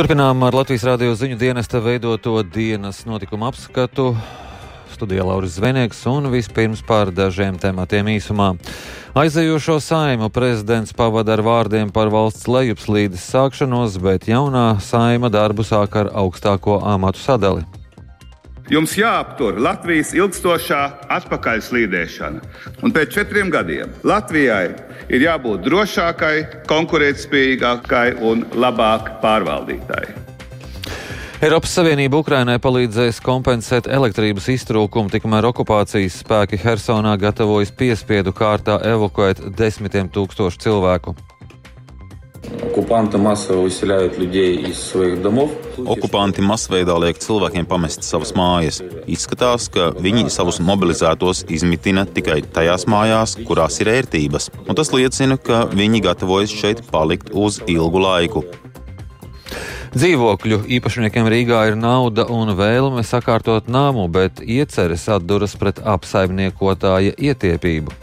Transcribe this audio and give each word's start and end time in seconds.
Turpinām 0.00 0.40
ar 0.46 0.54
Latvijas 0.56 0.86
radio 0.88 1.12
ziņu 1.12 1.36
dienesta 1.36 1.76
veidoto 1.84 2.38
dienas 2.40 3.02
notikumu 3.04 3.44
apskatu. 3.50 4.14
Studijā 4.94 5.26
Lauris 5.28 5.58
Zvenieks 5.58 5.98
un 6.08 6.30
vispirms 6.32 6.80
par 6.88 7.10
dažiem 7.12 7.58
tematiem 7.60 8.08
īsumā. 8.14 8.46
Aizējošo 9.20 9.76
saimu 9.84 10.30
prezidents 10.32 10.96
pavada 10.96 11.34
ar 11.36 11.42
vārdiem 11.44 11.92
par 11.92 12.08
valsts 12.08 12.48
lejupslīdes 12.48 13.26
sākšanos, 13.28 13.98
bet 14.00 14.24
jaunā 14.32 14.80
saima 14.80 15.28
darbu 15.28 15.68
sāk 15.68 16.00
ar 16.00 16.08
augstāko 16.22 16.78
amatu 16.94 17.20
sadali. 17.20 17.68
Jums 18.70 18.92
jāaptur 18.94 19.56
Latvijas 19.58 20.12
ilgstošā 20.14 20.80
atpakaļslīdēšana. 21.10 22.42
Un 22.86 22.92
pēc 22.94 23.16
četriem 23.16 23.48
gadiem 23.50 23.90
Latvijai 24.06 24.68
ir 25.10 25.24
jābūt 25.24 25.64
drošākai, 25.64 26.36
konkurētspējīgākai 26.70 28.20
un 28.22 28.44
labāk 28.54 29.16
pārvaldītai. 29.24 30.04
Eiropas 31.42 31.72
Savienība 31.74 32.20
Ukrainai 32.20 32.60
palīdzēs 32.62 33.18
kompensēt 33.24 33.88
elektrības 33.90 34.46
iztrūkumu, 34.54 35.10
tikmēr 35.10 35.50
okupācijas 35.50 36.20
spēki 36.22 36.60
Hersonā 36.62 37.16
gatavojas 37.18 37.74
piespiedu 37.74 38.30
kārtā 38.36 38.78
evakuēt 38.92 39.42
desmitiem 39.58 40.12
tūkstošu 40.14 40.62
cilvēku. 40.68 41.16
Оккупанты 42.69 43.17
массово 43.17 43.61
выселяют 43.61 44.17
людей 44.17 44.57
из 44.57 44.79
своих 44.79 45.21
домов. 45.21 45.51
Okupanti 45.77 46.41
masveidā 46.41 46.95
liek 46.99 47.19
cilvēkiem 47.19 47.67
pamest 47.67 48.05
savas 48.07 48.31
mājas. 48.35 48.79
Izskatās, 49.11 49.67
ka 49.71 49.91
viņi 49.95 50.29
savus 50.33 50.61
mobilizētos 50.63 51.43
izmitina 51.51 52.05
tikai 52.07 52.41
tajās 52.55 52.87
mājās, 52.87 53.35
kurās 53.47 53.79
ir 53.83 53.91
ērtības. 53.91 54.49
Un 54.67 54.77
tas 54.79 54.93
liecina, 54.95 55.37
ka 55.37 55.65
viņi 55.71 56.03
gatavojas 56.05 56.53
šeit 56.55 56.85
palikt 56.91 57.33
uz 57.33 57.59
ilgu 57.67 58.01
laiku. 58.01 58.45
Dzīvokļu 59.95 60.65
īpašniekiem 60.75 61.27
Rīgā 61.31 61.61
ir 61.69 61.77
nauda 61.79 62.25
un 62.31 62.49
vēlme 62.57 63.03
sakārtot 63.07 63.69
nāmu, 63.71 64.09
bet 64.11 64.41
ieceres 64.43 65.05
atduras 65.07 65.55
pret 65.55 65.79
apsaimniekotāja 65.79 67.13
ietiepību. 67.15 67.93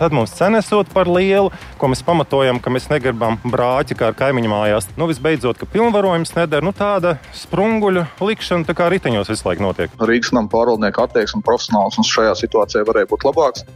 Tad 0.00 0.14
mums 0.16 0.32
cena 0.32 0.62
esot 0.64 0.88
par 0.94 1.10
lielu, 1.12 1.50
ko 1.76 1.90
mēs 1.92 2.00
pamatojam, 2.06 2.56
ka 2.64 2.72
mēs 2.72 2.86
negribam 2.88 3.36
brāķi 3.44 3.98
kā 4.00 4.08
ar 4.08 4.16
kaimiņu 4.16 4.48
mājās. 4.48 4.88
Nu, 4.96 5.04
visbeidzot, 5.10 5.60
ka 5.60 5.68
pilnvarojums 5.68 6.32
nedara. 6.38 6.64
Nu, 6.64 6.72
tāda 6.72 7.18
sprunguļu 7.36 8.06
likšana 8.24 8.64
tā 8.64 8.76
kā 8.78 8.88
riteņos 8.88 9.28
visu 9.28 9.44
laiku 9.50 9.66
notiek. 9.66 10.00
Rīgas 10.00 10.32
nama 10.32 10.48
pārvaldnieka 10.48 11.04
attieksme 11.04 11.44
profesionāls 11.44 12.00
un 12.00 12.08
šajā 12.08 12.32
situācijā 12.46 12.88
varēja 12.88 13.12
būt 13.12 13.28
labāks. 13.28 13.68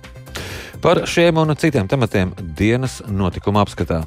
Par 0.81 1.05
šiem 1.09 1.45
un 1.45 1.53
citiem 1.61 1.93
tematiem 1.93 2.33
dienas 2.57 3.03
notikuma 3.05 3.61
apskatā. 3.69 4.07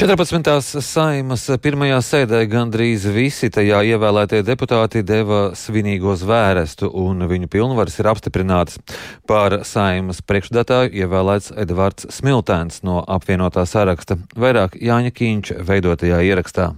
14. 0.00 0.80
saimas 0.80 1.42
pirmajā 1.60 1.98
sēdē 2.00 2.38
gandrīz 2.48 3.02
visi 3.12 3.50
tajā 3.52 3.82
ievēlētie 3.84 4.40
deputāti 4.48 5.02
deva 5.04 5.50
svinīgo 5.52 6.14
zvērestu, 6.16 6.88
un 6.88 7.26
viņu 7.28 7.50
pilnvaras 7.52 8.00
ir 8.00 8.08
apstiprinātas. 8.08 8.80
Par 9.28 9.58
saimas 9.68 10.24
priekšdatāju 10.24 10.94
ievēlēts 11.04 11.52
Edvards 11.52 12.08
Smiltēns 12.16 12.80
no 12.80 13.02
apvienotā 13.04 13.68
saraksta, 13.68 14.16
vairāk 14.32 14.80
Jāņa 14.80 15.12
Kīņš 15.20 15.58
veidotajā 15.68 16.24
ierakstā. 16.32 16.72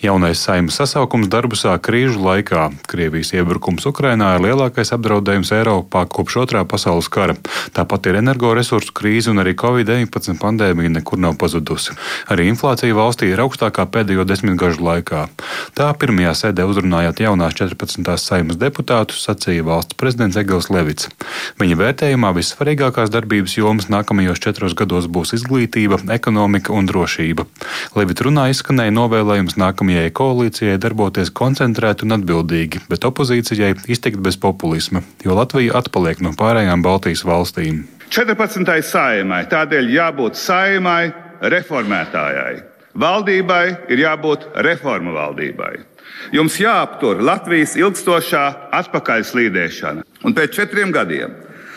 Jaunais 0.00 0.40
saimnes 0.40 0.78
sasaukums 0.80 1.28
darbu 1.28 1.58
sāk 1.60 1.82
krīžu 1.84 2.22
laikā. 2.24 2.70
Krievijas 2.88 3.34
iebrukums 3.36 3.84
Ukrainā 3.84 4.30
ir 4.38 4.44
lielākais 4.46 4.94
apdraudējums 4.96 5.50
Eiropā 5.52 6.06
kopš 6.08 6.38
otrā 6.40 6.62
pasaules 6.64 7.10
kara. 7.12 7.34
Tāpat 7.76 8.08
ir 8.08 8.16
energoresursu 8.22 8.94
krīze 8.96 9.28
un 9.28 9.42
arī 9.42 9.52
Covid-19 9.60 10.38
pandēmija 10.40 10.94
nekur 10.94 11.20
nav 11.20 11.36
pazudusi. 11.42 11.92
Arī 12.32 12.46
inflācija 12.48 12.96
valstī 12.96 13.28
ir 13.28 13.42
augstākā 13.44 13.84
pēdējo 13.92 14.24
desmitgažu 14.24 14.80
laikā. 14.86 15.26
Tā 15.76 15.90
pirmajā 16.00 16.32
sēdē 16.46 16.64
uzrunājot 16.70 17.20
jaunās 17.26 17.60
14. 17.60 18.16
saimas 18.16 18.56
deputātus, 18.56 19.20
sacīja 19.28 19.68
valsts 19.68 20.00
prezidents 20.00 20.40
Egils 20.40 20.70
Levits. 20.72 21.12
Viņa 21.60 21.76
vērtējumā 21.76 22.32
vissvarīgākās 22.40 23.12
darbības 23.12 23.58
jomas 23.60 23.92
nākamajos 23.92 24.40
četros 24.40 24.78
gados 24.80 25.12
būs 25.12 25.36
izglītība, 25.36 26.00
ekonomika 26.16 26.72
un 26.72 26.88
drošība. 26.88 27.44
Levits 28.00 28.24
runā 28.24 28.48
izskanēja 28.54 28.96
novēlējums 28.96 29.60
nākamajā 29.60 29.89
nākamajai 29.90 30.12
koalīcijai 30.14 30.78
darboties 30.78 31.30
koncentrēti 31.34 32.04
un 32.04 32.14
atbildīgi, 32.14 32.86
bet 32.88 33.04
opozīcijai 33.04 33.74
iztikt 33.88 34.20
bez 34.22 34.36
populisma, 34.36 35.02
jo 35.24 35.34
Latvija 35.34 35.74
atpaliek 35.78 36.20
no 36.20 36.30
pārējām 36.32 36.82
Baltijas 36.82 37.24
valstīm. 37.24 37.86
14. 38.10 38.82
saimai 38.82 39.46
tādēļ 39.50 39.90
jābūt 39.90 40.36
saimai 40.36 41.12
reformētājai. 41.42 42.62
Valdībai 42.94 43.90
ir 43.90 43.98
jābūt 44.02 44.48
reformu 44.62 45.14
valdībai. 45.14 45.78
Jums 46.32 46.58
jāaptur 46.60 47.22
Latvijas 47.22 47.76
ilgstošā 47.78 48.70
atpakaļslīdēšana. 48.74 50.02
Un 50.24 50.34
pēc 50.34 50.54
četriem 50.54 50.90
gadiem 50.92 51.34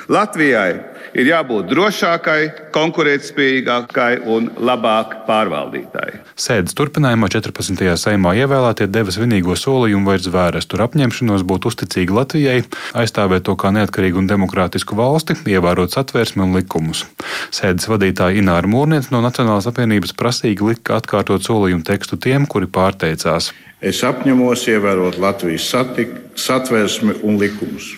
Latvijai 0.09 0.92
ir 1.17 1.29
jābūt 1.29 1.69
drošākai, 1.69 2.39
konkurētspējīgākai 2.73 4.23
un 4.29 4.49
labāk 4.57 5.15
pārvaldītai. 5.27 6.07
Sēdes 6.39 6.75
turpinājumā 6.77 7.29
14. 7.33 7.85
saimā 8.01 8.33
ievēlētie 8.41 8.87
deva 8.91 9.13
svinīgo 9.13 9.55
solījumu 9.59 10.11
vairs 10.11 10.29
vērestu 10.33 10.81
apņemšanos 10.83 11.45
būt 11.49 11.67
uzticīgi 11.69 12.17
Latvijai, 12.17 12.63
aizstāvēt 12.97 13.45
to 13.47 13.57
kā 13.59 13.73
neatkarīgu 13.75 14.23
un 14.23 14.29
demokrātisku 14.31 14.97
valsti, 14.97 15.37
ievērot 15.53 15.93
satvērsmi 15.93 16.45
un 16.47 16.57
likumus. 16.57 17.05
Sēdes 17.53 17.89
vadītāja 17.91 18.41
Ināra 18.41 18.69
Mūrniece 18.69 19.13
no 19.13 19.21
Nacionālās 19.25 19.69
apvienības 19.69 20.15
prasīgi 20.17 20.73
lika 20.73 20.97
atkārtot 21.01 21.45
solījumu 21.45 21.85
tekstu 21.87 22.17
tiem, 22.17 22.49
kuri 22.49 22.69
pārteicās. 22.71 23.53
Es 23.83 23.99
apņemos 24.07 24.65
ievērot 24.71 25.19
Latvijas 25.19 25.67
satik, 25.69 26.15
satvērsmi 26.39 27.19
un 27.27 27.39
likumus. 27.41 27.93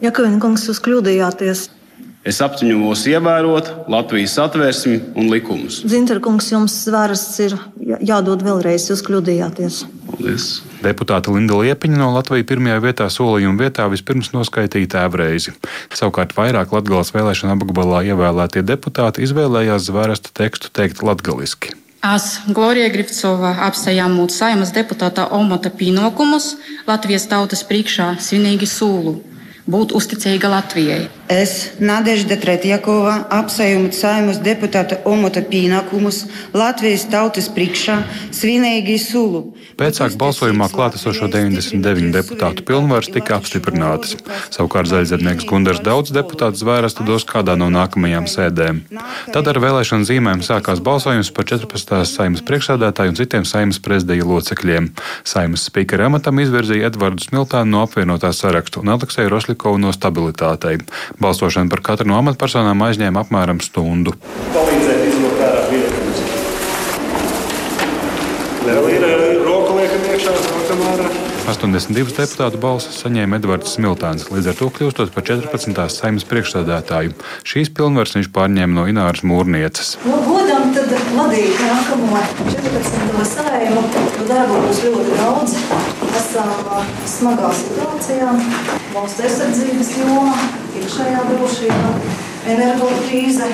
Jakavina 0.00 0.40
kungs, 0.40 0.66
jūs 0.68 0.80
kļūdījāties. 0.84 1.66
Es 2.26 2.40
apņemos 2.42 3.04
ievērot 3.06 3.68
Latvijas 3.92 4.32
satvērsmi 4.34 4.96
un 5.14 5.28
likumus. 5.30 5.78
Zinter 5.86 6.18
kungs, 6.22 6.48
jums 6.50 6.74
svērsts 6.82 7.42
ir 7.44 7.54
jādod 8.02 8.42
vēlreiz, 8.42 8.88
jūs 8.90 9.04
kļūdījāties. 9.06 9.84
Paldies. 10.08 10.46
Deputāte 10.82 11.30
Linda 11.30 11.54
Liepiņa 11.60 12.00
no 12.00 12.08
Latvijas 12.16 12.48
pirmajā 12.50 12.80
vietā 12.82 13.06
solījuma 13.14 13.62
vietā 13.62 13.86
vispirms 13.92 14.32
noskaitīja 14.34 14.90
tēvreizi. 14.96 15.54
Savukārt 15.94 16.34
vairāk 16.34 16.74
Latgales 16.74 17.14
vēlēšana 17.14 17.54
apgabalā 17.54 18.02
ievēlētie 18.10 18.64
deputāti 18.66 19.22
izvēlējās 19.26 19.86
zvērsta 19.86 20.34
tekstu 20.34 20.72
teikt 20.74 21.06
latgaliski. 21.06 21.76
Es, 22.06 22.40
Glorija 22.50 22.90
Grifcova, 22.90 23.54
apstājām 23.66 24.18
Saimas 24.30 24.74
deputāta 24.74 25.28
Omota 25.34 25.70
pienākumus 25.70 26.56
Latvijas 26.90 27.26
tautas 27.30 27.62
priekšā 27.66 28.16
svinīgi 28.22 28.66
sūlu 28.70 29.16
būt 29.66 29.94
uzticīga 29.96 30.50
Latvijai. 30.50 31.06
Es, 31.28 31.74
Nadežda 31.82 32.36
Tretjakova, 32.38 33.26
apsveicu 33.34 33.90
saimas 33.98 34.38
deputāta 34.38 35.00
Omota 35.10 35.42
pienākumus 35.42 36.20
Latvijas 36.54 37.02
tautas 37.10 37.48
priekšā 37.50 37.96
svinīgi 38.30 38.94
sulu. 39.02 39.40
Pēcāk 39.76 40.14
balsojumā 40.20 40.68
klātesošo 40.70 41.26
99 41.32 42.12
deputātu 42.14 42.62
pilnvaras 42.68 43.10
tika 43.10 43.40
apstiprinātas. 43.40 44.14
Savukārt 44.54 44.86
zaļzemnieks 44.92 45.48
Gundars 45.50 45.82
daudz 45.82 46.14
deputātu 46.14 46.62
zvērestu 46.62 47.02
dos 47.08 47.26
kādā 47.26 47.58
no 47.58 47.68
nākamajām 47.74 48.30
sēdēm. 48.30 48.84
Tad 49.34 49.50
ar 49.50 49.60
vēlēšanu 49.66 50.06
zīmēm 50.06 50.46
sākās 50.46 50.78
balsojums 50.78 51.32
par 51.34 51.50
14. 51.50 52.06
saimas 52.06 52.46
priekšsādātāju 52.46 53.16
un 53.16 53.18
citiem 53.18 53.48
saimas 53.48 53.82
prezidija 53.82 54.24
locekļiem. 54.30 54.92
Saimas 55.26 55.66
spīkera 55.66 56.06
amatam 56.06 56.38
izvirzīja 56.44 56.92
Edvardu 56.92 57.26
Smiltānu 57.26 57.74
no 57.74 57.82
apvienotā 57.82 58.30
sarakstu 58.30 58.86
un 58.86 58.94
Aleksēju 58.94 59.34
Rošļikovu 59.34 59.82
no 59.82 59.90
stabilitātei. 59.96 60.78
Balsošana 61.22 61.72
par 61.72 61.80
katru 61.84 62.10
no 62.10 62.18
amatpersonām 62.20 62.82
aizņēma 62.88 63.24
apmēram 63.24 63.62
stundu. 63.64 64.16
Palīdzēt 64.54 65.06
izvilkt 65.10 65.44
ārā 65.46 65.62
biļetes. 65.70 66.18
Vēl 68.66 68.90
ir 68.96 69.06
roka 69.46 69.78
liekam 69.78 70.10
iekšā, 70.12 70.36
nākam 70.42 70.84
ārā. 70.92 71.08
82 71.46 72.10
deputātu 72.10 72.58
balsis 72.58 72.96
saņēma 73.04 73.38
Edvards 73.38 73.76
Smiltāns, 73.76 74.24
līdz 74.34 74.48
ar 74.50 74.56
to 74.58 74.66
kļūstot 74.74 75.12
par 75.14 75.22
14. 75.28 75.78
saimnes 75.94 76.26
priekšstādātāju. 76.26 77.14
Šīs 77.46 77.70
pilnvaras 77.70 78.16
viņš 78.16 78.32
pārņēma 78.34 78.74
no 78.74 78.86
Ināras 78.90 79.22
Mūrnieces. 79.22 79.92
Nu, 80.02 80.18
godam 80.26 80.72
tad 80.74 80.90
vadīt 81.14 81.62
nākamo 81.62 82.24
14. 82.50 83.22
saimu, 83.30 83.86
jo 84.18 84.26
darba 84.26 84.58
būs 84.66 84.82
ļoti 84.88 85.20
daudz. 85.20 85.54
Esam 86.18 86.52
smagā 87.14 87.54
situācijā, 87.62 88.34
valsts 88.96 89.22
aizsardzības 89.28 89.92
jomā, 90.02 90.34
iekšējā 90.80 91.26
drošība, 91.32 91.92
energo 92.54 92.90
krīze, 93.04 93.50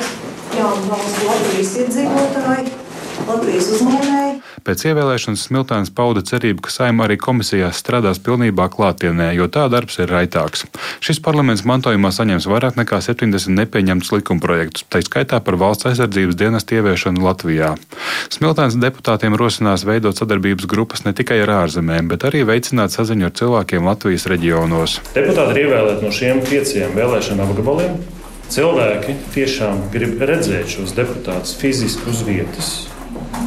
jāatbalsta 0.58 1.28
Latvijas 1.30 1.76
iedzīvotāji. 1.84 2.81
Latvijas 3.28 3.68
uzņēmēji. 3.76 4.32
Pēc 4.62 4.84
ievēlēšanas 4.86 5.42
Smiltēns 5.48 5.90
pauda 5.94 6.22
cerību, 6.26 6.62
ka 6.62 6.70
saima 6.70 7.06
arī 7.06 7.16
komisijās 7.18 7.80
strādās 7.82 8.20
pilnībā 8.22 8.68
klātienē, 8.70 9.32
jo 9.34 9.48
tā 9.50 9.64
darbs 9.72 9.98
ir 10.02 10.12
raitāks. 10.12 10.62
Šis 11.02 11.18
parlaments 11.24 11.64
mantojumā 11.66 12.12
saņems 12.14 12.46
vairāk 12.50 12.78
nekā 12.78 13.00
70 13.02 13.56
nepieņemtus 13.58 14.12
likumprojektus, 14.14 14.86
tā 14.92 15.02
skaitā 15.02 15.42
par 15.42 15.58
valsts 15.58 15.90
aizsardzības 15.90 16.38
dienestu 16.38 16.78
ieviešanu 16.78 17.26
Latvijā. 17.26 17.72
Smiltēns 18.30 18.78
deputātiem 18.78 19.34
rosinās 19.40 19.86
veidot 19.88 20.18
sadarbības 20.18 20.70
grupas 20.70 21.02
ne 21.08 21.14
tikai 21.16 21.42
ar 21.42 21.56
ārzemēm, 21.64 22.12
bet 22.12 22.28
arī 22.30 22.44
veicināt 22.46 22.94
saziņu 22.94 23.28
ar 23.28 23.36
cilvēkiem 23.42 23.90
Latvijas 23.90 24.28
reģionos. 24.30 25.00
Deputāti 25.16 25.56
ir 25.56 25.64
ievēlēti 25.66 26.06
no 26.06 26.14
šiem 26.14 26.42
pieciem 26.46 26.94
vēlēšanu 26.98 27.48
apgabaliem. 27.48 27.98
Cilvēki 28.52 29.14
tiešām 29.32 29.86
grib 29.94 30.20
redzēt 30.28 30.68
šos 30.74 30.92
deputātus 30.92 31.54
fiziski 31.56 32.10
uz 32.12 32.18
vietas, 32.26 32.72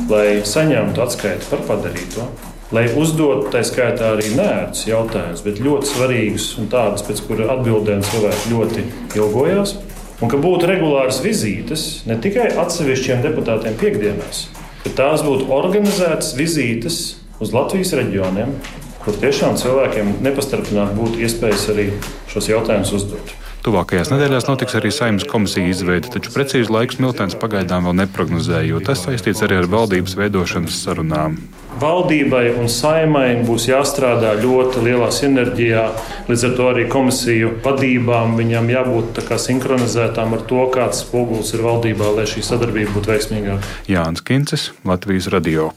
lai 0.10 0.42
saņemtu 0.46 1.02
atskaitu 1.04 1.50
par 1.50 1.64
padarīto. 1.70 2.28
Lai 2.74 2.88
uzdotu 2.98 3.52
tā 3.54 3.62
skaitā 3.66 4.16
arī 4.16 4.32
nērtus 4.34 4.88
jautājumus, 4.90 5.44
bet 5.46 5.62
ļoti 5.62 5.92
svarīgus 5.92 6.48
un 6.62 6.70
tādus, 6.72 7.06
pēc 7.06 7.22
kuriem 7.28 7.52
atbildēm 7.54 8.02
cilvēki 8.06 8.54
ļoti 8.54 8.86
ilgojās. 9.20 9.76
Un 10.24 10.32
ka 10.32 10.40
būtu 10.42 10.70
regulāras 10.70 11.20
vizītes 11.22 12.06
ne 12.10 12.18
tikai 12.24 12.48
atsevišķiem 12.62 13.22
deputātiem 13.26 13.76
piekdienās, 13.82 14.46
bet 14.86 14.96
tās 14.98 15.24
būtu 15.26 15.50
organizētas 15.52 16.34
vizītes 16.40 17.00
uz 17.44 17.52
Latvijas 17.54 17.94
reģioniem, 18.00 18.56
kur 19.04 19.18
tiešām 19.22 19.60
cilvēkiem 19.60 20.16
nepastarpināti 20.26 20.98
būtu 20.98 21.26
iespējas 21.28 21.68
arī 21.76 21.90
šos 22.32 22.50
jautājumus 22.50 22.96
uzdot. 22.98 23.36
Tuvākajās 23.66 24.12
nedēļās 24.12 24.46
notiks 24.46 24.76
arī 24.78 24.92
saimnes 24.94 25.24
komisija 25.26 25.66
izveide, 25.72 26.12
taču 26.14 26.30
precīzi 26.36 26.70
laiks 26.70 27.00
Miltens 27.02 27.34
pagaidām 27.42 27.88
vēl 27.88 27.96
neprognozēja, 28.04 28.68
jo 28.70 28.82
tas 28.86 29.00
saistīts 29.02 29.42
arī 29.42 29.58
ar 29.58 29.66
valdības 29.72 30.14
veidošanas 30.20 30.76
sarunām. 30.86 31.40
Valdībai 31.82 32.44
un 32.62 32.70
saimai 32.70 33.42
būs 33.48 33.66
jāstrādā 33.72 34.36
ļoti 34.38 34.84
lielā 34.86 35.08
sinerģijā. 35.12 35.86
Līdz 36.30 36.46
ar 36.48 36.54
to 36.60 36.68
arī 36.76 36.84
komisiju 36.94 37.56
vadībām 37.66 38.38
viņam 38.38 38.70
jābūt 38.70 39.24
sinhronizētām 39.48 40.38
ar 40.38 40.46
to, 40.52 40.68
kāds 40.76 41.02
spogulis 41.02 41.56
ir 41.58 41.66
valdībā, 41.66 42.12
lai 42.20 42.28
šī 42.30 42.46
sadarbība 42.46 42.94
būtu 43.00 43.16
veiksmīgāka. 43.16 43.74
Jānis 43.90 44.24
Kincis, 44.30 44.70
Latvijas 44.86 45.32
Radio. 45.34 45.72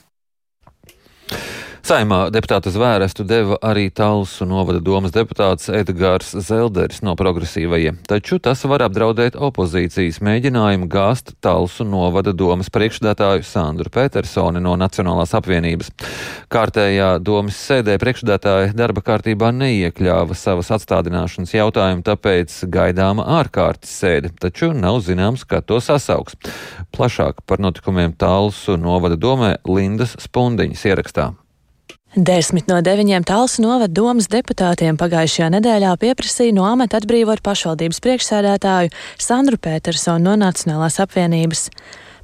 Saimā 1.88 2.26
deputāta 2.28 2.68
zvērestu 2.68 3.24
deva 3.24 3.56
arī 3.64 3.86
Talsu 3.88 4.44
novada 4.44 4.76
domas 4.84 5.14
deputāts 5.14 5.70
Edgars 5.72 6.34
Zelderis 6.44 7.00
no 7.00 7.14
progresīvajiem, 7.16 8.02
taču 8.04 8.36
tas 8.44 8.60
var 8.68 8.84
apdraudēt 8.84 9.38
opozīcijas 9.40 10.18
mēģinājumu 10.20 10.84
gāzt 10.92 11.32
Talsu 11.40 11.86
novada 11.88 12.34
domas 12.36 12.68
priekšdētāju 12.74 13.46
Sandru 13.48 13.88
Petersoni 13.94 14.60
no 14.60 14.74
Nacionālās 14.76 15.32
apvienības. 15.40 15.88
Kārtējā 16.52 17.08
domas 17.24 17.56
sēdē 17.56 17.96
priekšdētāja 18.04 18.76
darba 18.76 19.06
kārtībā 19.08 19.48
neiekļāva 19.56 20.36
savas 20.36 20.68
atstādināšanas 20.76 21.56
jautājumu, 21.56 22.04
tāpēc 22.04 22.60
gaidāma 22.68 23.24
ārkārtas 23.40 23.96
sēde, 24.04 24.36
taču 24.36 24.74
nav 24.76 25.00
zināms, 25.08 25.48
kā 25.48 25.64
to 25.64 25.80
sasauks. 25.80 26.36
Plašāk 26.92 27.46
par 27.48 27.64
notikumiem 27.64 28.12
Talsu 28.12 28.76
novada 28.76 29.16
domē 29.16 29.54
Lindas 29.64 30.18
Spundiņas 30.28 30.90
ierakstā. 30.92 31.30
Desmit 32.16 32.70
no 32.70 32.78
deviņiem 32.80 33.24
Talsu 33.28 33.60
novada 33.60 33.92
domas 33.92 34.30
deputātiem 34.32 34.96
pagājušajā 34.96 35.50
nedēļā 35.52 35.90
pieprasīja 36.00 36.54
no 36.56 36.64
amata 36.64 37.02
atbrīvot 37.02 37.42
pašvaldības 37.44 38.00
priekšsēdētāju 38.00 38.94
Sandru 39.20 39.60
Petersonu 39.60 40.30
no 40.30 40.38
Nacionālās 40.40 40.96
apvienības. 41.04 41.66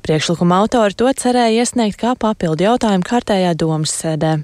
Priekšlikuma 0.04 0.62
autori 0.64 0.96
to 0.96 1.12
cerēja 1.12 1.60
iesniegt 1.60 2.00
kā 2.00 2.16
papildu 2.16 2.64
jautājumu 2.64 3.04
kārtējā 3.04 3.52
domas 3.60 3.92
sēdē 4.00 4.38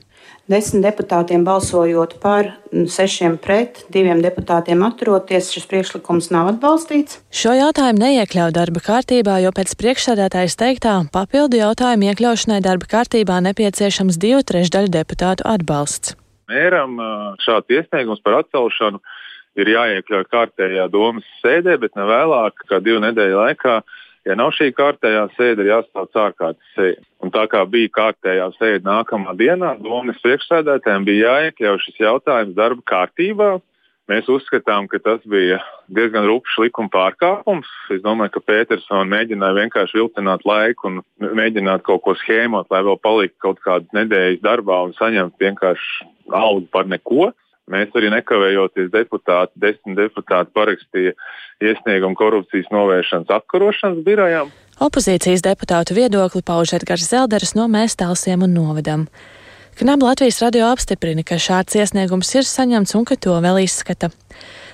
desmit 0.50 0.82
deputātiem 0.84 1.44
balsojot 1.46 2.17
par, 2.22 2.52
sešiem 2.70 3.37
pret, 3.43 3.84
diviem 3.94 4.22
deputātiem 4.25 4.82
atturoties, 4.87 5.52
šis 5.55 5.69
priekšlikums 5.70 6.31
nav 6.34 6.50
atbalstīts. 6.55 7.20
Šo 7.31 7.55
jautājumu 7.56 8.02
neiekļauj 8.02 8.55
darba 8.56 8.82
kārtībā, 8.84 9.38
jo 9.44 9.55
pēc 9.55 9.76
priekšsēdētājas 9.81 10.58
teiktā 10.61 10.96
papildu 11.14 11.61
jautājumu 11.61 12.11
iekļaušanai 12.11 12.61
darba 12.67 12.90
kārtībā 12.90 13.38
nepieciešams 13.50 14.19
divu 14.20 14.43
trešdaļu 14.46 14.93
deputātu 14.99 15.46
atbalsts. 15.46 16.17
Mēram 16.50 16.99
šāds 17.44 17.70
iesniegums 17.70 18.22
par 18.26 18.40
atcelšanu 18.40 18.99
ir 19.61 19.70
jāiekļauj 19.70 20.26
kārtējā 20.31 20.87
domas 20.90 21.26
sēdē, 21.43 21.76
bet 21.82 21.94
ne 21.99 22.06
vēlāk 22.08 22.64
kā 22.67 22.81
divu 22.82 23.02
nedēļu 23.05 23.38
laikā 23.38 23.81
Ja 24.28 24.37
nav 24.37 24.52
šī 24.52 24.69
kārtējā 24.76 25.25
sēde, 25.37 25.64
ir 25.64 25.72
jāstāv 25.72 26.11
ārkārtas 26.20 26.75
sēde. 26.76 27.02
Un 27.25 27.32
tā 27.32 27.46
kā 27.49 27.62
bija 27.69 27.88
kārtējā 27.96 28.50
sēde 28.58 28.84
nākamā 28.84 29.32
dienā, 29.38 29.75
domas 29.81 30.20
priekšsēdētājiem 30.25 31.06
bija 31.08 31.31
jāiekļauj 31.31 31.82
šis 31.87 32.00
jautājums 32.05 32.56
darba 32.58 32.84
kārtībā. 32.93 33.50
Mēs 34.11 34.26
uzskatām, 34.26 34.88
ka 34.90 34.99
tas 34.99 35.22
bija 35.31 35.61
diezgan 35.94 36.26
rupšs 36.26 36.56
likuma 36.64 36.90
pārkāpums. 36.90 37.69
Es 37.94 38.00
domāju, 38.02 38.34
ka 38.34 38.43
Petersona 38.43 39.06
mēģināja 39.06 39.56
vienkārši 39.61 40.00
vilcināt 40.00 40.43
laiku 40.49 40.88
un 40.90 40.96
mēģināt 41.38 41.84
kaut 41.87 42.02
ko 42.05 42.17
schēmot, 42.19 42.67
lai 42.75 42.82
vēl 42.88 42.99
paliktu 43.00 43.38
kaut 43.46 43.62
kādas 43.62 43.94
nedēļas 43.94 44.43
darbā 44.43 44.81
un 44.88 44.96
saņemtu 44.99 45.46
vienkārši 45.46 46.08
algu 46.34 46.67
par 46.75 46.90
neko. 46.90 47.31
Mēs 47.70 47.93
arī 47.94 48.11
nekavējoties 48.11 48.90
deputāti, 48.90 49.55
desmit 49.62 49.99
deputāti 49.99 50.50
parakstīja 50.56 51.12
iesniegumu 51.62 52.19
korupcijas 52.19 52.70
novēršanas 52.75 53.31
apkarošanas 53.37 54.02
birojām. 54.06 54.50
Opozīcijas 54.81 55.44
deputātu 55.44 55.94
viedokli 55.94 56.43
pauž 56.46 56.75
Edgars 56.78 57.11
Zelderis 57.12 57.55
no 57.55 57.69
Mēstālsiem 57.70 58.46
un 58.46 58.56
Novadam. 58.56 59.06
Knab 59.78 60.02
Latvijas 60.02 60.40
radio 60.43 60.67
apstiprina, 60.72 61.22
ka 61.25 61.38
šāds 61.40 61.76
iesniegums 61.78 62.32
ir 62.34 62.49
saņemts 62.49 62.96
un 62.99 63.06
ka 63.08 63.17
to 63.17 63.37
vēl 63.44 63.62
izskata. 63.62 64.11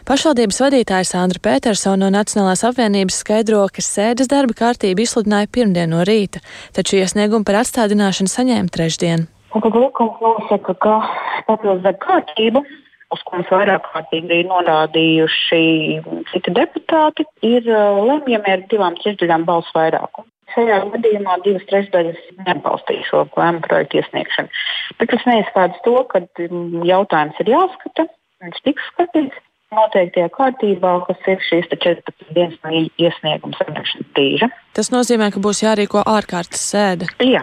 Pašvaldības 0.07 0.61
vadītājs 0.63 1.13
Andra 1.19 1.43
Petersona 1.43 2.07
no 2.07 2.09
Nacionālās 2.15 2.65
apvienības 2.67 3.21
skaidro, 3.23 3.65
ka 3.67 3.83
sēdes 3.83 4.31
darba 4.31 4.55
kārtība 4.57 5.03
izsludināja 5.03 5.51
pirmdien 5.53 5.91
no 5.91 6.05
rīta, 6.07 6.41
taču 6.73 7.01
iesniegumu 7.03 7.45
par 7.47 7.61
atstādināšanu 7.65 8.31
saņēma 8.31 8.73
trešdien. 8.73 9.27
Un 9.55 9.65
tad 9.65 9.79
likums 9.79 10.23
nosaka, 10.23 10.75
ka 10.79 10.97
papildus 11.51 11.83
darba 11.83 12.03
kārtību 12.07 12.63
uz 13.15 13.23
ko 13.27 13.39
mums 13.39 13.51
vairāk 13.53 13.87
kārtīgi 13.93 14.41
ir 14.41 14.49
norādījuši 14.51 15.61
citi 16.33 16.55
deputāti, 16.57 17.27
ir 17.47 17.69
uh, 17.71 18.01
lemjami 18.09 18.55
ar 18.57 18.65
divām 18.71 18.99
trešdaļām 19.03 19.47
balsu 19.49 19.75
vairākumu. 19.77 20.29
Šajā 20.55 20.79
gadījumā 20.93 21.41
divas 21.45 21.65
trešdaļas 21.71 22.21
neatbalstīja 22.47 23.09
šo 23.09 23.25
lēmumu 23.35 23.65
projektu 23.67 23.99
iesniegšanu. 24.01 24.63
Bet 25.01 25.11
tas 25.13 25.27
neizslēdz 25.29 25.83
to, 25.85 25.97
ka 26.13 26.23
mm, 26.23 26.87
jautājums 26.87 27.43
ir 27.43 27.51
jāskata, 27.51 28.07
viņš 28.45 28.63
tiks 28.69 28.87
skatīts 28.93 29.43
noteiktajā 29.75 30.31
kārtībā, 30.37 30.93
kas 31.09 31.29
ir 31.33 31.43
šīs 31.49 31.69
14 31.73 32.31
dienas 32.37 32.57
no 32.63 32.73
iesnieguma 33.03 33.59
saņemšanas 33.59 34.13
brīža. 34.15 34.51
Tas 34.79 34.93
nozīmē, 34.95 35.33
ka 35.35 35.43
būs 35.43 35.65
jārīko 35.65 36.05
ārkārtas 36.07 36.63
sēde. 36.71 37.11
Jā. 37.27 37.43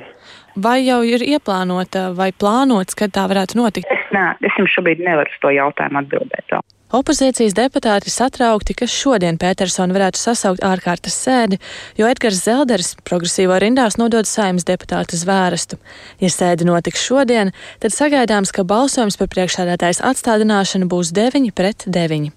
Vai 0.64 0.80
jau 0.86 1.02
ir 1.06 1.24
ieplānota 1.26 2.12
vai 2.16 2.30
plānots, 2.32 2.96
kad 2.98 3.14
tā 3.16 3.26
varētu 3.30 3.58
notikt? 3.60 3.90
Nē, 4.14 4.30
es 4.46 4.56
jums 4.60 4.72
šobrīd 4.76 5.02
nevaru 5.04 5.32
uz 5.32 5.42
to 5.42 5.52
jautājumu 5.54 6.04
atbildēt. 6.04 6.58
Opozīcijas 6.94 7.56
deputāti 7.58 8.12
satraukti, 8.14 8.76
ka 8.78 8.86
šodien 8.86 9.40
Petersona 9.42 9.96
varētu 9.96 10.20
sasaukt 10.22 10.62
ārkārtas 10.62 11.16
sēdi, 11.24 11.58
jo 11.98 12.06
Edgars 12.06 12.44
Zelderis 12.46 12.92
progresīvo 13.02 13.56
rindās 13.58 13.98
nodod 13.98 14.30
saimnes 14.30 14.68
deputāta 14.68 15.18
zvērstu. 15.18 15.80
Ja 16.22 16.30
sēde 16.30 16.68
notiks 16.70 17.02
šodien, 17.02 17.50
tad 17.82 17.96
sagaidāms, 17.96 18.54
ka 18.54 18.62
balsojums 18.70 19.18
par 19.18 19.32
priekšsēdētājas 19.34 20.04
atstādināšanu 20.12 20.86
būs 20.92 21.10
9 21.18 21.50
pret 21.58 21.88
9. 21.98 22.30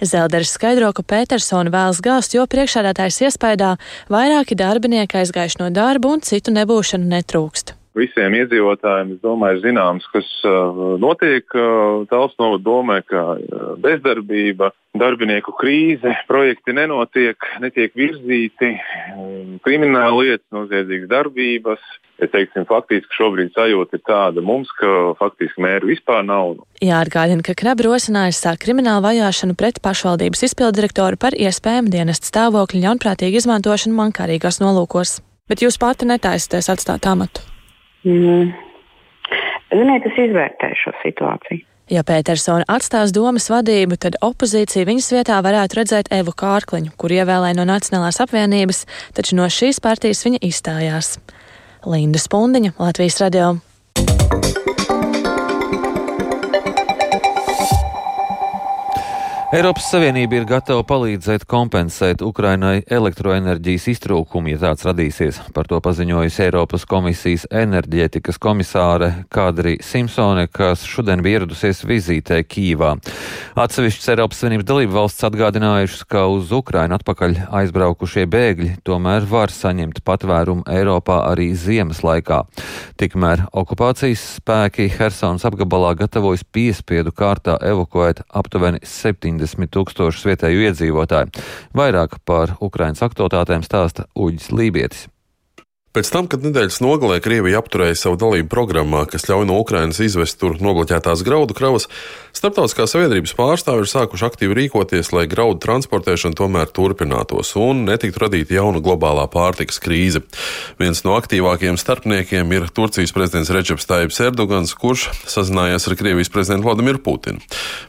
Zelderis 0.00 0.54
skaidro, 0.56 0.94
ka 0.96 1.04
Petersona 1.04 1.68
vēlas 1.74 2.00
gāzt, 2.00 2.38
jo 2.38 2.46
priekšsēdētājs 2.48 3.20
iespējā 3.28 3.74
vairāki 4.08 4.56
darbinieki 4.56 5.20
aizgājuši 5.20 5.60
no 5.60 5.68
darba 5.76 6.14
un 6.14 6.24
citu 6.24 6.56
nebūšanu 6.56 7.12
netrūkst 7.12 7.76
visiem 7.96 8.34
iedzīvotājiem, 8.38 9.14
es 9.16 9.22
domāju, 9.24 9.58
ir 9.58 9.64
zināms, 9.64 10.06
kas 10.12 10.28
uh, 10.48 10.96
notiek. 11.02 11.46
Uh, 11.54 12.04
Tāls 12.10 12.36
novada 12.40 12.62
domē, 12.66 13.00
ka 13.06 13.24
uh, 13.36 13.72
bezdarbība, 13.82 14.70
darbinieku 14.98 15.54
krīze, 15.58 16.14
projekti 16.30 16.74
nenotiek, 16.76 17.38
netiek 17.62 17.94
virzīti, 17.98 18.74
um, 19.14 19.58
krimināla 19.66 20.14
lietas, 20.22 20.46
noziedzīgas 20.54 21.10
darbības. 21.10 21.90
Es 22.20 22.28
teiksim, 22.34 22.66
faktiski 22.68 23.16
šobrīd 23.16 23.54
sajūta 23.56 23.96
ir 23.96 24.02
tāda 24.04 24.42
mums, 24.44 24.68
ka 24.76 25.14
faktiski 25.16 25.62
mēru 25.64 25.88
vispār 25.88 26.20
nav. 26.28 26.58
Jāatgādina, 26.84 27.40
ka 27.46 27.54
Krabs 27.56 27.86
rosinājis 27.86 28.42
sākt 28.44 28.60
kriminālu 28.66 29.06
vajāšanu 29.06 29.56
pret 29.56 29.80
pašvaldības 29.80 30.44
izpildirektoru 30.50 31.16
par 31.20 31.32
iespējamu 31.32 31.88
dienestu 31.94 32.28
stāvokļu 32.28 32.82
ļaunprātīgu 32.84 33.40
izmantošanu 33.40 33.96
mankārīgās 34.02 34.60
nolūkos. 34.60 35.22
Bet 35.48 35.64
jūs 35.64 35.80
pati 35.80 36.06
netaisāties 36.12 36.68
atstāt 36.76 37.08
amatu? 37.08 37.48
Mm. 38.04 38.52
Ziniet, 39.70 40.06
es 40.08 40.22
izvērtēju 40.24 40.78
šo 40.80 40.94
situāciju. 41.04 41.66
Ja 41.90 42.04
Petersona 42.06 42.62
atstās 42.70 43.10
domas 43.10 43.48
vadību, 43.50 43.96
tad 43.98 44.18
opozīcija 44.22 44.86
viņas 44.86 45.08
vietā 45.10 45.40
varētu 45.42 45.80
redzēt 45.80 46.12
Evu 46.14 46.34
Kārkliņu, 46.38 46.92
kur 46.94 47.10
ievēlēja 47.10 47.58
no 47.58 47.66
Nacionālās 47.66 48.20
apvienības, 48.22 48.84
taču 49.16 49.38
no 49.38 49.48
šīs 49.50 49.82
partijas 49.82 50.22
viņa 50.26 50.38
izstājās. 50.46 51.16
Linda 51.90 52.22
Spundiņa, 52.22 52.76
Latvijas 52.78 53.18
radio. 53.24 53.56
Eiropas 59.50 59.88
Savienība 59.90 60.36
ir 60.38 60.44
gatava 60.46 60.84
palīdzēt 60.86 61.42
kompensēt 61.50 62.20
Ukrainai 62.22 62.84
elektroenerģijas 62.86 63.88
iztrūkumu, 63.90 64.52
ja 64.52 64.60
tāds 64.62 64.84
radīsies. 64.86 65.40
Par 65.50 65.66
to 65.66 65.80
paziņojusi 65.82 66.44
Eiropas 66.44 66.84
komisijas 66.86 67.48
enerģētikas 67.50 68.38
komisāre 68.38 69.08
Kadri 69.26 69.72
Simpsone, 69.82 70.44
kas 70.54 70.84
šodien 70.86 71.24
bija 71.26 71.40
ieradusies 71.40 71.82
vizītē 71.82 72.38
Kīvā. 72.46 72.92
Atsevišķas 73.58 74.12
Eiropas 74.14 74.38
Savienības 74.38 74.68
dalību 74.68 74.94
valsts 74.94 75.26
atgādinājušas, 75.26 76.06
ka 76.06 76.22
uz 76.30 76.54
Ukrainu 76.54 77.00
atpakaļ 77.00 77.34
aizbraukušie 77.62 78.28
bēgļi 78.30 78.70
tomēr 78.86 79.26
var 79.34 79.50
saņemt 79.50 79.98
patvērumu 80.06 80.62
Eiropā 80.70 81.24
arī 81.32 81.48
ziemas 81.58 82.04
laikā. 82.06 82.44
Tikmēr 83.02 83.48
okupācijas 83.50 84.28
spēki 84.36 84.86
Helsonas 84.94 85.48
apgabalā 85.50 85.96
gatavojas 86.04 86.46
piespiedu 86.46 87.10
kārtā 87.10 87.58
evakuēt 87.74 88.22
aptuveni 88.30 88.78
70 88.86 89.39
70 89.40 89.72
tūkstošus 89.74 90.26
vietēju 90.28 90.66
iedzīvotāju. 90.68 91.46
Vairāk 91.76 92.20
par 92.28 92.56
Ukrainas 92.60 93.02
aktualitātēm 93.06 93.64
stāsta 93.66 94.06
Uģis 94.14 94.52
Lībietis. 94.52 95.08
Pēc 95.90 96.06
tam, 96.14 96.28
kad 96.30 96.44
nedēļas 96.46 96.76
nogalē 96.84 97.16
Krievija 97.18 97.58
apturēja 97.58 97.96
savu 97.98 98.14
dalību 98.22 98.46
programmā, 98.52 99.00
kas 99.10 99.24
ļauj 99.26 99.48
no 99.48 99.56
Ukrainas 99.58 99.98
izvest 99.98 100.36
tur 100.38 100.60
nobloķētās 100.62 101.24
graudu 101.26 101.56
kravas, 101.58 101.88
starptautiskā 102.30 102.84
sabiedrības 102.86 103.32
pārstāvji 103.34 103.82
ir 103.82 103.90
sākuši 103.90 104.26
aktīvi 104.28 104.54
rīkoties, 104.54 105.10
lai 105.10 105.24
graudu 105.26 105.58
transportēšana 105.64 106.38
tomēr 106.38 106.70
turpinātos 106.70 107.50
un 107.58 107.82
netiktu 107.88 108.22
radīta 108.22 108.54
jauna 108.60 108.78
globālā 108.86 109.24
pārtikas 109.32 109.82
krīze. 109.82 110.22
Viens 110.78 111.02
no 111.02 111.16
aktīvākajiem 111.18 111.80
starpniekiem 111.82 112.54
ir 112.54 112.70
Turcijas 112.70 113.10
prezidents 113.16 113.50
Rečeps 113.50 113.90
Taips 113.90 114.22
Erdogans, 114.22 114.76
kurš 114.78 115.08
sazinājās 115.26 115.90
ar 115.90 115.98
Krievijas 115.98 116.30
prezidentu 116.30 116.70
Vladimiru 116.70 117.02
Putinu. 117.02 117.42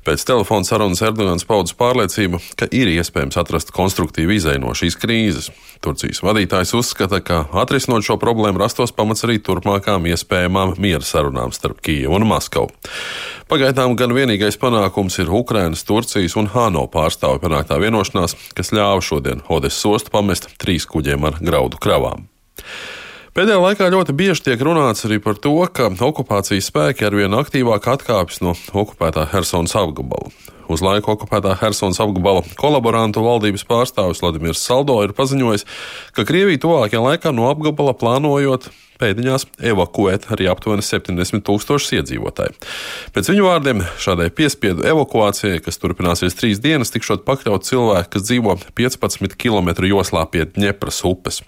Pēc 0.09 0.25
telefona 0.25 0.65
sarunas 0.65 1.05
Erdogans 1.05 1.45
paudz 1.45 1.77
pārliecību, 1.77 2.41
ka 2.57 2.65
ir 2.73 2.89
iespējams 2.97 3.37
atrast 3.37 3.69
konstruktīvu 3.77 4.39
izēju 4.39 4.65
no 4.65 4.73
šīs 4.73 4.97
krīzes. 4.97 5.53
Turcijas 5.81 6.19
vadītājs 6.21 6.75
uzskata, 6.77 7.21
ka 7.25 7.43
atrisinot 7.91 8.07
šo 8.07 8.15
problēmu 8.21 8.59
rastos 8.61 8.93
pamats 8.95 9.25
arī 9.25 9.37
turpmākām 9.43 10.05
iespējamām 10.07 10.77
miera 10.79 11.03
sarunām 11.03 11.51
starp 11.51 11.81
Kijevu 11.83 12.15
un 12.15 12.27
Maskavu. 12.29 12.69
Pagaidām 13.51 13.97
gan 13.99 14.13
vienīgais 14.15 14.55
panākums 14.55 15.19
ir 15.19 15.27
Ukrainas, 15.27 15.83
Turcijas 15.83 16.37
un 16.39 16.47
Hāno 16.47 16.85
pārstāvju 16.87 17.41
panāktā 17.43 17.81
vienošanās, 17.81 18.37
kas 18.55 18.71
ļāva 18.71 19.01
šodien 19.03 19.43
Odesas 19.49 19.83
ostu 19.85 20.11
pamest 20.13 20.47
trīs 20.57 20.87
kuģiem 20.87 21.27
ar 21.27 21.41
graudu 21.41 21.81
kravām. 21.81 22.29
Pēdējā 23.31 23.59
laikā 23.63 23.85
ļoti 23.93 24.11
bieži 24.19 24.43
tiek 24.43 24.59
runāts 24.67 25.05
arī 25.07 25.15
par 25.23 25.37
to, 25.39 25.53
ka 25.71 25.85
okupācijas 25.87 26.65
spēki 26.67 27.05
arvien 27.07 27.31
aktīvāk 27.31 27.85
atkāpjas 27.93 28.41
no 28.43 28.51
okupētā 28.81 29.23
Helsonas 29.31 29.71
apgabala. 29.79 30.33
Uz 30.67 30.83
laiku 30.83 31.13
okupētā 31.13 31.53
Helsonas 31.61 32.01
apgabala 32.03 32.41
kolaborantu 32.59 33.23
valdības 33.23 33.63
pārstāvis 33.69 34.19
Vladimirs 34.19 34.59
Saldo 34.59 34.97
ir 35.05 35.15
paziņojis, 35.15 35.63
ka 36.11 36.27
Krievija 36.27 36.59
tuvākajā 36.65 37.05
laikā 37.05 37.31
no 37.31 37.47
apgabala 37.53 37.95
plānojot 37.95 38.67
pēdiņās 38.99 39.47
evakuēt 39.71 40.27
arī 40.35 40.51
aptuveni 40.51 40.83
70 40.83 41.47
tūkstošus 41.47 41.95
iedzīvotāju. 42.01 42.59
Pēc 43.15 43.31
viņu 43.31 43.47
vārdiem 43.47 43.87
šādai 43.95 44.27
piespiedu 44.35 44.83
evakuācijai, 44.91 45.63
kas 45.63 45.79
turpināsies 45.79 46.35
trīs 46.35 46.59
dienas, 46.59 46.91
tikšot 46.91 47.23
pakļaut 47.23 47.63
cilvēki, 47.63 48.11
kas 48.11 48.27
dzīvo 48.27 48.59
15 48.75 49.39
km 49.39 49.71
joslā 49.87 50.27
pie 50.27 50.49
Dņepras 50.51 51.05
upes. 51.07 51.45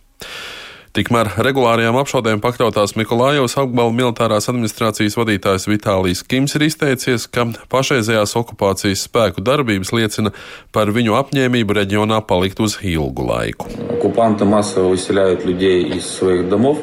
Tikmēr 0.97 1.29
regulārajām 1.45 1.99
apšaudēm 2.01 2.41
pakļautās 2.43 2.97
Mikulājos 2.99 3.55
apgabala 3.61 3.93
militārās 3.95 4.49
administrācijas 4.51 5.19
vadītājs 5.19 5.69
Vitālijs 5.69 6.25
Kims 6.27 6.57
ir 6.59 6.65
izteicies, 6.67 7.29
ka 7.31 7.45
pašreizējās 7.71 8.35
okupācijas 8.41 9.05
spēku 9.07 9.45
darbības 9.45 9.93
liecina 9.95 10.33
par 10.75 10.91
viņu 10.97 11.15
apņēmību 11.21 11.79
reģionā 11.83 12.23
palikt 12.27 12.61
uz 12.65 12.81
ilgu 12.83 13.29
laiku. 13.29 13.69
Оккупанты 13.99 14.45
массово 14.45 14.89
выселяют 14.89 15.45
людей 15.45 15.85
из 15.85 16.07
своих 16.07 16.49
домов. 16.49 16.79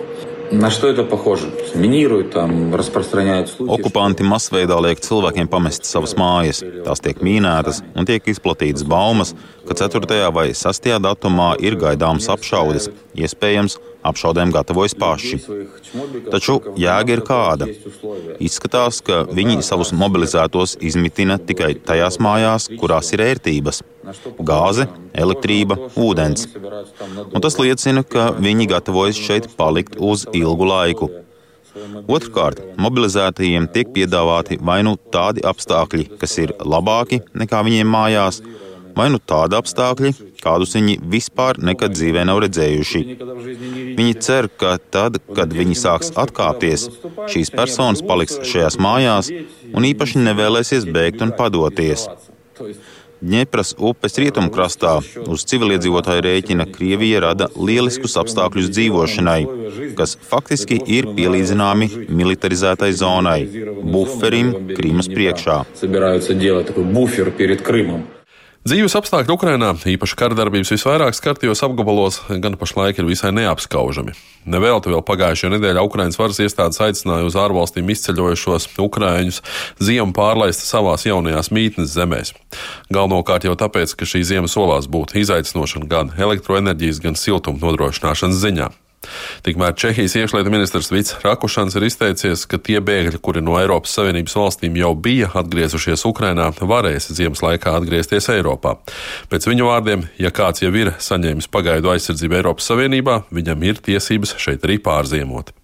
На 0.51 0.69
что 0.69 0.87
это 0.87 1.03
похоже? 1.03 1.51
Минируют, 1.73 2.31
там, 2.31 2.75
распространяют 2.75 3.49
случаи. 3.49 3.81
Okupanti 3.81 4.23
masveidā 4.23 4.77
liek 4.77 5.01
cilvēkiem 5.01 5.49
pamest 5.49 5.87
savas 5.89 6.13
mājas. 6.13 6.61
Tās 6.85 7.01
tiek 7.01 7.17
mīnētas 7.25 7.81
un 7.95 8.05
tiek 8.05 8.21
izplatītas 8.29 8.85
baumas, 8.85 9.33
ka 9.67 9.73
4. 9.73 10.29
vai 10.31 10.53
6. 10.53 10.91
datumā 11.01 11.55
ir 11.59 11.75
gaidāmas 11.81 12.29
apšaudes. 12.29 12.91
Iespējams, 13.17 13.79
apšaudēm 14.06 14.52
gatavojas 14.54 14.94
paši. 14.98 15.38
Taču 16.32 16.58
jēga 16.80 17.16
ir 17.16 17.22
kāda. 17.26 17.68
Izskatās, 18.42 19.00
ka 19.04 19.22
viņi 19.28 19.60
savus 19.66 19.92
mobilizētos 19.96 20.76
izmitina 20.80 21.38
tikai 21.38 21.74
tajās 21.86 22.20
mājās, 22.22 22.70
kurās 22.80 23.12
ir 23.16 23.24
ērtības- 23.26 23.82
gāze, 24.50 24.88
elektrība, 25.14 25.76
ūdens. 25.96 26.46
Un 27.34 27.40
tas 27.40 27.58
liecina, 27.58 28.02
ka 28.02 28.32
viņi 28.32 28.68
gatavojas 28.68 29.16
šeit 29.16 29.56
palikt 29.56 29.96
uz 29.98 30.26
ilgu 30.32 30.66
laiku. 30.74 31.10
Otrkārt, 32.10 32.58
mobilizētajiem 32.76 33.68
tiek 33.72 33.92
piedāvāti 33.94 34.58
vai 34.60 34.82
nu 34.82 34.96
tādi 34.96 35.40
apstākļi, 35.40 36.18
kas 36.18 36.38
ir 36.38 36.52
labāki 36.58 37.20
nekā 37.34 37.62
viņiem 37.62 37.86
mājās, 37.86 38.40
vai 38.42 38.69
nu 39.14 39.20
tādi 39.32 39.56
apstākļi, 39.58 40.12
kādus 40.42 40.74
viņi 40.76 40.98
vispār 41.12 41.60
nekad 41.62 41.94
dzīvē 41.96 42.24
nav 42.28 42.42
redzējuši. 42.44 43.02
Viņi 43.98 44.14
cer, 44.24 44.50
ka 44.60 44.76
tad, 44.78 45.20
kad 45.36 45.52
viņi 45.56 45.76
sāks 45.78 46.12
atkāpties, 46.20 46.88
šīs 47.32 47.52
personas 47.54 48.04
paliks 48.06 48.40
šajās 48.46 48.78
mājās 48.80 49.32
un 49.74 49.90
īpaši 49.90 50.24
nevēlēsies 50.26 50.88
bēgt 50.90 51.26
un 51.26 51.34
padoties. 51.36 52.08
Dņepras 53.20 53.74
upes 53.76 54.14
rietumkrastā 54.16 54.94
uz 55.28 55.42
civiliedzīvotāju 55.50 56.22
rēķina 56.24 56.64
Krievija 56.72 57.18
rada 57.26 57.50
lieliskus 57.52 58.16
apstākļus 58.22 58.70
dzīvošanai, 58.72 59.40
kas 59.98 60.16
faktiski 60.30 60.78
ir 60.88 61.10
pielīdzināmi 61.18 61.90
militarizētai 62.08 62.88
zonai, 62.96 63.42
buferim 63.84 64.54
Krīmas 64.72 65.10
priekšā. 65.12 65.58
Dzīves 68.60 68.92
apstākļi 68.92 69.32
Ukrainā, 69.32 69.70
īpaši 69.88 70.16
kardarbības 70.20 70.74
visvairāk 70.74 71.14
skartajos 71.16 71.62
apgabalos, 71.64 72.18
gan 72.44 72.58
pašlaik 72.60 72.98
ir 73.00 73.06
visai 73.08 73.30
neapskaužami. 73.32 74.12
Nevelti 74.52 74.92
vēl 74.92 75.00
pagājušajā 75.08 75.54
nedēļā 75.54 75.84
Ukrainas 75.86 76.20
varas 76.20 76.42
iestādes 76.44 76.76
aicināja 76.84 77.24
uz 77.24 77.38
ārvalstīm 77.40 77.88
izceļojušos 77.94 78.68
ukrāņus 78.84 79.40
ziemu 79.80 80.12
pārlaist 80.12 80.66
savās 80.68 81.08
jaunajās 81.08 81.48
mītnes 81.56 81.96
zemēs. 81.96 82.34
Galvenokārt 82.92 83.48
jau 83.48 83.56
tāpēc, 83.56 83.96
ka 83.96 84.04
šī 84.04 84.26
ziema 84.28 84.52
solās 84.52 84.92
būt 84.92 85.16
izaicinošana 85.24 85.88
gan 85.88 86.12
elektroenerģijas, 86.20 87.00
gan 87.00 87.16
siltuma 87.16 87.64
nodrošināšanas 87.64 88.44
ziņā. 88.44 88.68
Tikmēr 89.46 89.72
Čehijas 89.80 90.14
iekšlietu 90.18 90.52
ministrs 90.52 90.90
Vits 90.92 91.14
Rakušans 91.24 91.76
ir 91.78 91.86
izteicies, 91.88 92.44
ka 92.50 92.60
tie 92.60 92.82
bēgļi, 92.84 93.20
kuri 93.24 93.40
no 93.44 93.56
Eiropas 93.60 93.94
Savienības 93.96 94.36
valstīm 94.36 94.76
jau 94.76 94.92
bija 94.94 95.30
atgriezušies 95.40 96.04
Ukrainā, 96.10 96.50
varēs 96.60 97.08
ziemas 97.16 97.40
laikā 97.44 97.72
atgriezties 97.78 98.28
Eiropā. 98.34 98.76
Pēc 99.32 99.48
viņu 99.48 99.70
vārdiem, 99.70 100.04
ja 100.20 100.32
kāds 100.34 100.64
jau 100.64 100.72
ir 100.76 100.92
saņēmis 101.00 101.48
pagaidu 101.52 101.94
aizsardzību 101.94 102.40
Eiropas 102.42 102.68
Savienībā, 102.68 103.22
viņam 103.32 103.64
ir 103.70 103.80
tiesības 103.88 104.36
šeit 104.42 104.68
arī 104.68 104.76
pārziemot. 104.84 105.54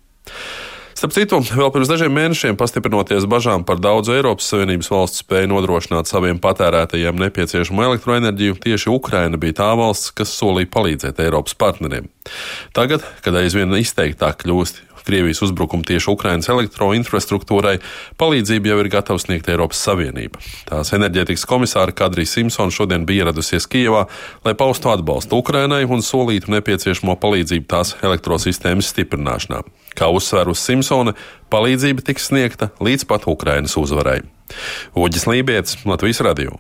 Starp 0.97 1.13
citu, 1.13 1.43
vēl 1.45 1.69
pirms 1.75 1.91
dažiem 1.91 2.15
mēnešiem, 2.17 2.57
pastiprinoties 2.57 3.27
bažām 3.29 3.67
par 3.69 3.77
daudzu 3.85 4.15
Eiropas 4.15 4.47
Savienības 4.49 4.89
valstu 4.89 5.21
spēju 5.21 5.51
nodrošināt 5.51 6.09
saviem 6.09 6.39
patērētājiem 6.41 7.21
nepieciešamo 7.21 7.85
elektroenerģiju, 7.85 8.57
tieši 8.65 8.89
Ukraina 8.95 9.37
bija 9.37 9.59
tā 9.59 9.69
valsts, 9.77 10.15
kas 10.17 10.33
solīja 10.33 10.71
palīdzēt 10.73 11.21
Eiropas 11.21 11.53
partneriem. 11.61 12.09
Tagad, 12.73 13.05
kad 13.21 13.37
aizvien 13.37 13.77
izteiktāk 13.77 14.41
kļūst 14.47 14.86
Krievijas 15.07 15.43
uzbrukumu 15.47 15.87
tieši 15.87 16.11
Ukrainas 16.11 16.51
elektroinfrastruktūrai, 16.53 17.77
palīdzību 18.19 18.73
jau 18.73 18.79
ir 18.83 18.91
gatava 18.93 19.23
sniegt 19.23 19.49
Eiropas 19.53 19.81
Savienība. 19.87 20.43
Tās 20.69 20.93
enerģētikas 20.97 21.47
komisāra 21.49 21.95
Kadrija 21.97 22.33
Simpsona 22.33 22.75
šodien 22.75 23.07
bija 23.07 23.27
ieradusies 23.27 23.69
Kijevā, 23.71 24.07
lai 24.45 24.55
paustu 24.59 24.91
atbalstu 24.91 25.39
Ukrainai 25.39 25.85
un 25.87 26.05
solītu 26.05 26.51
nepieciešamo 26.57 27.17
palīdzību 27.23 27.71
tās 27.71 27.95
elektrosistēmas 28.03 28.93
stiprināšanā. 28.95 29.63
Kā 29.97 30.11
uzsver 30.13 30.51
uz 30.53 30.61
Simpsona, 30.61 31.17
palīdzība 31.55 32.05
tiks 32.05 32.31
sniegta 32.33 32.73
līdz 32.83 33.07
pat 33.09 33.31
Ukrainas 33.31 33.79
uzvarai. 33.81 34.21
Uģis 34.95 35.29
Lībijams, 35.31 35.79
Latvijas 35.89 36.25
Radio. 36.27 36.59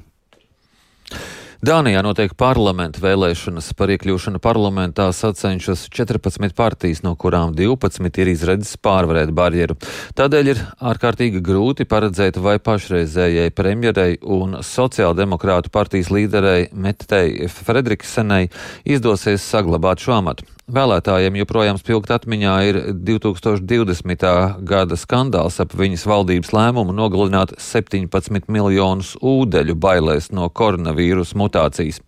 Dānijā 1.64 2.02
notiek 2.04 2.34
parlamenta 2.36 3.00
vēlēšanas. 3.00 3.70
Par 3.78 3.88
iekļūšanu 3.94 4.40
parlamentā 4.44 5.06
sacenšas 5.16 5.86
14 5.88 6.52
partijas, 6.56 7.00
no 7.06 7.14
kurām 7.16 7.54
12 7.56 8.20
ir 8.20 8.30
izredzes 8.32 8.76
pārvarēt 8.76 9.32
barjeru. 9.36 9.78
Tādēļ 10.18 10.50
ir 10.52 10.60
ārkārtīgi 10.92 11.40
grūti 11.44 11.88
paredzēt, 11.88 12.36
vai 12.36 12.58
pašreizējai 12.60 13.54
premjerei 13.56 14.18
un 14.20 14.58
sociāldemokrātu 14.60 15.72
partijas 15.72 16.12
līderei 16.12 16.68
Mettei 16.72 17.48
Fredriksenai 17.48 18.44
izdosies 18.84 19.48
saglabāt 19.48 20.04
šo 20.04 20.18
amatu. 20.20 20.55
Vēlētājiem 20.66 21.36
joprojām 21.38 21.76
spilgt 21.78 22.08
atmiņā 22.10 22.52
ir 22.66 22.76
2020. 23.06 24.22
gada 24.66 24.96
skandāls 24.98 25.60
ap 25.62 25.74
viņas 25.78 26.02
valdības 26.10 26.48
lēmumu 26.50 26.90
nogalināt 26.90 27.52
17 27.62 28.48
miljonus 28.50 29.12
ūdeļu 29.22 29.76
bailēs 29.78 30.32
no 30.34 30.48
koronavīrusa 30.50 31.38
mutācijas. 31.38 32.00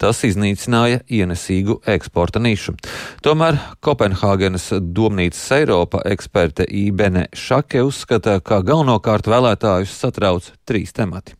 Tas 0.00 0.24
iznīcināja 0.24 1.02
ienesīgu 1.12 1.82
eksporta 1.84 2.40
nišu. 2.40 2.72
Tomēr 3.20 3.58
Kopenhāgenes 3.84 4.70
domnīcas 4.80 5.42
Eiropa 5.58 6.00
eksperteĪbene 6.08 7.26
Šake 7.36 7.82
uzskata, 7.84 8.38
ka 8.40 8.62
galvenokārt 8.64 9.28
vēlētājus 9.28 9.92
satrauc 9.92 10.48
trīs 10.64 10.96
temati. 10.96 11.36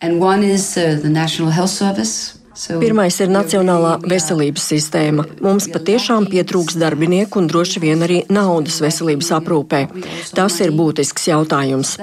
And 0.00 0.24
one 0.24 0.42
is 0.42 0.78
uh, 0.78 0.96
the 1.02 1.12
National 1.12 1.52
Health 1.52 1.76
Service. 1.76 2.40
Pirmais 2.54 3.16
ir 3.18 3.30
Nacionālā 3.34 3.96
veselības 4.06 4.64
sistēma. 4.70 5.24
Mums 5.42 5.66
patiešām 5.74 6.28
pietrūks 6.30 6.76
darbinieku 6.78 7.40
un 7.40 7.48
droši 7.50 7.80
vien 7.82 8.04
arī 8.06 8.20
naudas 8.30 8.76
veselības 8.82 9.32
aprūpē. 9.38 9.80
Tas 10.36 10.58
ir 10.62 10.70
būtisks 10.76 11.26
jautājums. 11.32 11.96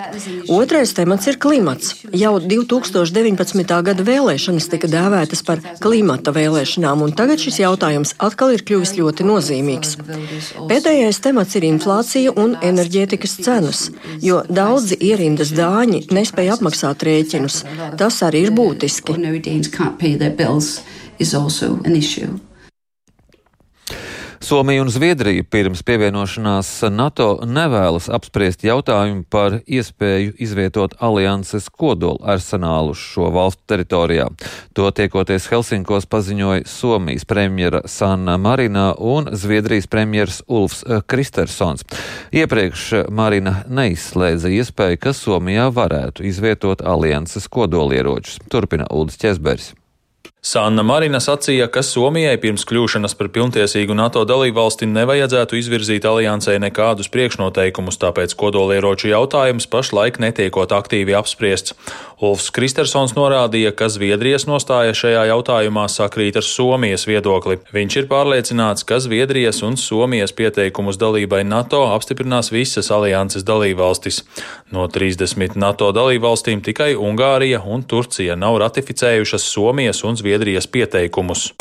Otrais 0.51 0.91
temats 0.97 1.29
ir 1.31 1.39
klimats. 1.41 1.93
Jau 2.11 2.33
2019. 2.43 3.63
gada 3.87 4.05
vēlēšanas 4.07 4.67
tika 4.73 4.89
dēvētas 4.91 5.43
par 5.47 5.63
klimata 5.83 6.33
vēlēšanām, 6.35 7.05
un 7.05 7.15
tagad 7.15 7.39
šis 7.39 7.61
jautājums 7.63 8.13
atkal 8.19 8.51
ir 8.55 8.65
kļuvis 8.67 8.93
ļoti 8.99 9.27
nozīmīgs. 9.29 9.95
Pēdējais 10.67 11.21
temats 11.23 11.55
ir 11.59 11.69
inflācija 11.69 12.35
un 12.35 12.57
enerģētikas 12.59 13.37
cenas, 13.39 13.85
jo 14.19 14.43
daudzi 14.51 14.99
ierindas 14.99 15.55
dāņi 15.55 16.03
nespēja 16.11 16.59
apmaksāt 16.59 17.07
rēķinus. 17.07 17.63
Tas 17.95 18.19
arī 18.27 18.45
ir 18.49 18.55
būtiski 18.57 19.15
bills 20.41 20.81
is 21.19 21.33
also 21.33 21.77
an 21.85 21.95
issue. 21.95 22.39
Somija 24.43 24.81
un 24.81 24.89
Zviedrija 24.89 25.43
pirms 25.43 25.83
pievienošanās 25.85 26.69
NATO 26.89 27.27
nevēlas 27.45 28.07
apspriest 28.09 28.63
jautājumu 28.65 29.21
par 29.29 29.59
iespēju 29.63 30.33
izvietot 30.41 30.95
alianses 30.99 31.69
kodola 31.69 32.33
arsenālu 32.33 32.95
šo 32.97 33.29
valstu 33.31 33.61
teritorijā. 33.69 34.25
To 34.73 34.89
tiekoties 34.97 35.45
Helsinkos 35.51 36.09
paziņoja 36.09 36.65
Somijas 36.67 37.27
premjera 37.29 37.83
Sanna 37.85 38.39
Marina 38.41 38.87
un 38.97 39.29
Zviedrijas 39.31 39.87
premjers 39.87 40.41
Ulfs 40.47 40.81
Kristersons. 41.05 41.85
Iepriekš 42.33 42.87
Marina 43.13 43.61
neizslēdza 43.69 44.49
iespēju, 44.57 45.03
ka 45.05 45.13
Somijā 45.13 45.69
varētu 45.69 46.25
izvietot 46.25 46.81
alianses 46.81 47.45
kodolieročus. 47.47 48.41
Turpina 48.49 48.89
Uldis 48.89 49.21
Česbergs. 49.21 49.75
Sanna 50.41 50.81
Marina 50.81 51.19
sacīja, 51.21 51.67
ka 51.69 51.83
Somijai 51.85 52.33
pirms 52.41 52.63
kļūšanas 52.65 53.13
par 53.13 53.27
pilntiesīgu 53.29 53.93
NATO 53.93 54.23
dalībvalsti 54.25 54.87
nevajadzētu 54.89 55.59
izvirzīt 55.59 56.07
aliansē 56.09 56.55
nekādus 56.63 57.11
priekšnoteikumus, 57.13 57.99
tāpēc 58.01 58.33
kodolieroču 58.41 59.11
jautājums 59.11 59.69
pašlaik 59.69 60.17
netiekot 60.17 60.73
aktīvi 60.73 61.13
apspriests. 61.13 61.75
Ulfs 62.21 62.49
Kristersons 62.53 63.13
norādīja, 63.13 63.69
ka 63.77 63.85
Zviedrijas 63.93 64.47
nostāja 64.49 64.95
šajā 64.97 65.27
jautājumā 65.29 65.85
sakrīt 65.89 66.41
ar 66.41 66.45
Somijas 66.45 67.05
viedokli. 67.05 67.59
Viņš 67.77 67.99
ir 68.01 68.09
pārliecināts, 68.09 68.85
ka 68.85 68.97
Zviedrijas 69.01 69.61
un 69.65 69.77
Somijas 69.77 70.33
pieteikumus 70.33 70.97
dalībai 71.01 71.43
NATO 71.45 71.83
apstiprinās 71.93 72.49
visas 72.53 72.89
alianses 72.89 73.45
dalībvalstis. 73.45 74.23
No 74.73 74.89
30 74.89 75.53
NATO 75.61 75.93
dalībvalstīm 75.93 76.65
tikai 76.65 76.91
Ungārija 76.97 77.61
un 77.61 77.85
Turcija 77.85 78.37
nav 78.37 78.57
ratificējušas 78.65 79.49
Somijas 79.53 80.01
un 80.01 80.17
Zviedrijas 80.17 80.30
Zviedrijas 80.31 80.67
pieteikumus. 80.67 81.53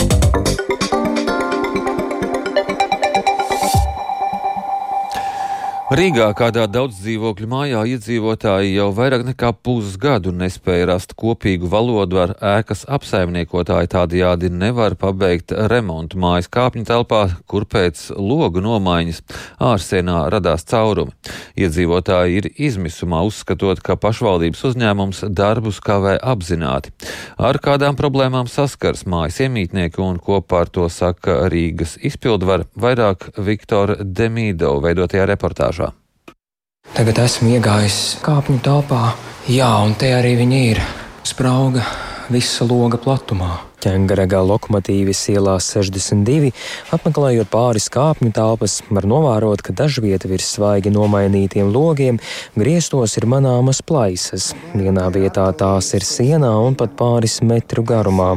Rīgā 5.91 6.29
kādā 6.39 6.69
daudz 6.71 7.01
dzīvokļu 7.01 7.49
mājā 7.51 7.81
iedzīvotāji 7.97 8.77
jau 8.77 8.93
vairāk 8.95 9.25
nekā 9.27 9.49
pusgadu 9.67 10.31
nespēja 10.31 10.85
rast 10.93 11.17
kopīgu 11.19 11.67
valodu 11.67 12.21
ar 12.23 12.33
ēkas 12.39 12.85
apsaimniekotāju, 12.95 13.89
tādējādi 13.91 14.53
nevar 14.55 14.95
pabeigt 14.95 15.51
remontu 15.51 16.21
mājas 16.23 16.47
kāpņu 16.47 16.87
telpā, 16.87 17.25
kur 17.51 17.67
pēc 17.67 18.05
logu 18.15 18.63
nomaiņas 18.63 19.19
ārsienā 19.67 20.21
radās 20.31 20.63
caurumi. 20.71 21.11
Iedzīvotāji 21.59 22.39
ir 22.39 22.49
izmisumā 22.55 23.25
uzskatot, 23.27 23.83
ka 23.83 23.99
pašvaldības 23.99 24.63
uzņēmums 24.71 25.25
darbus 25.27 25.83
kavē 25.83 26.15
apzināti. 26.23 26.95
Ar 27.35 27.59
kādām 27.59 27.99
problēmām 27.99 28.47
saskars 28.47 29.09
mājas 29.11 29.43
iemītnieki 29.43 30.07
un 30.07 30.23
kopā 30.23 30.63
ar 30.63 30.71
to 30.71 30.87
saka 30.87 31.51
Rīgas 31.51 31.99
izpildvar 31.99 32.69
vairāk 32.79 33.33
Viktora 33.43 33.99
Demīdo 34.07 34.77
veidotajā 34.87 35.27
reportāžā. 35.35 35.80
Tagad 36.91 37.21
esmu 37.23 37.53
iegājis 37.55 37.97
kāpņu 38.25 38.59
telpā. 38.67 39.13
Jā, 39.47 39.71
un 39.87 39.95
te 39.95 40.11
arī 40.11 40.35
viņi 40.43 40.63
ir. 40.73 40.83
Sprauga 41.23 41.87
visa 42.35 42.67
loga 42.67 42.99
platumā. 42.99 43.70
Ķēngaragā 43.81 44.43
lokomotīvas 44.45 45.23
ielā 45.33 45.55
62, 45.65 46.51
apmeklējot 46.93 47.49
pāris 47.49 47.87
kāpņu 47.89 48.29
telpas, 48.37 48.75
var 48.93 49.07
novērot, 49.09 49.63
ka 49.65 49.73
dažvieta 49.73 50.29
virs 50.29 50.51
svaigi 50.53 50.93
nomainītiem 50.93 51.71
logiem 51.73 52.19
griestos 52.61 53.17
ir 53.17 53.25
manāmas 53.25 53.81
plaisas. 53.81 54.51
Vienā 54.75 55.07
vietā 55.15 55.47
tās 55.57 55.89
ir 55.97 56.05
sienā 56.05 56.51
un 56.61 56.77
pat 56.77 56.93
pāris 56.99 57.39
metru 57.41 57.81
garumā. 57.89 58.35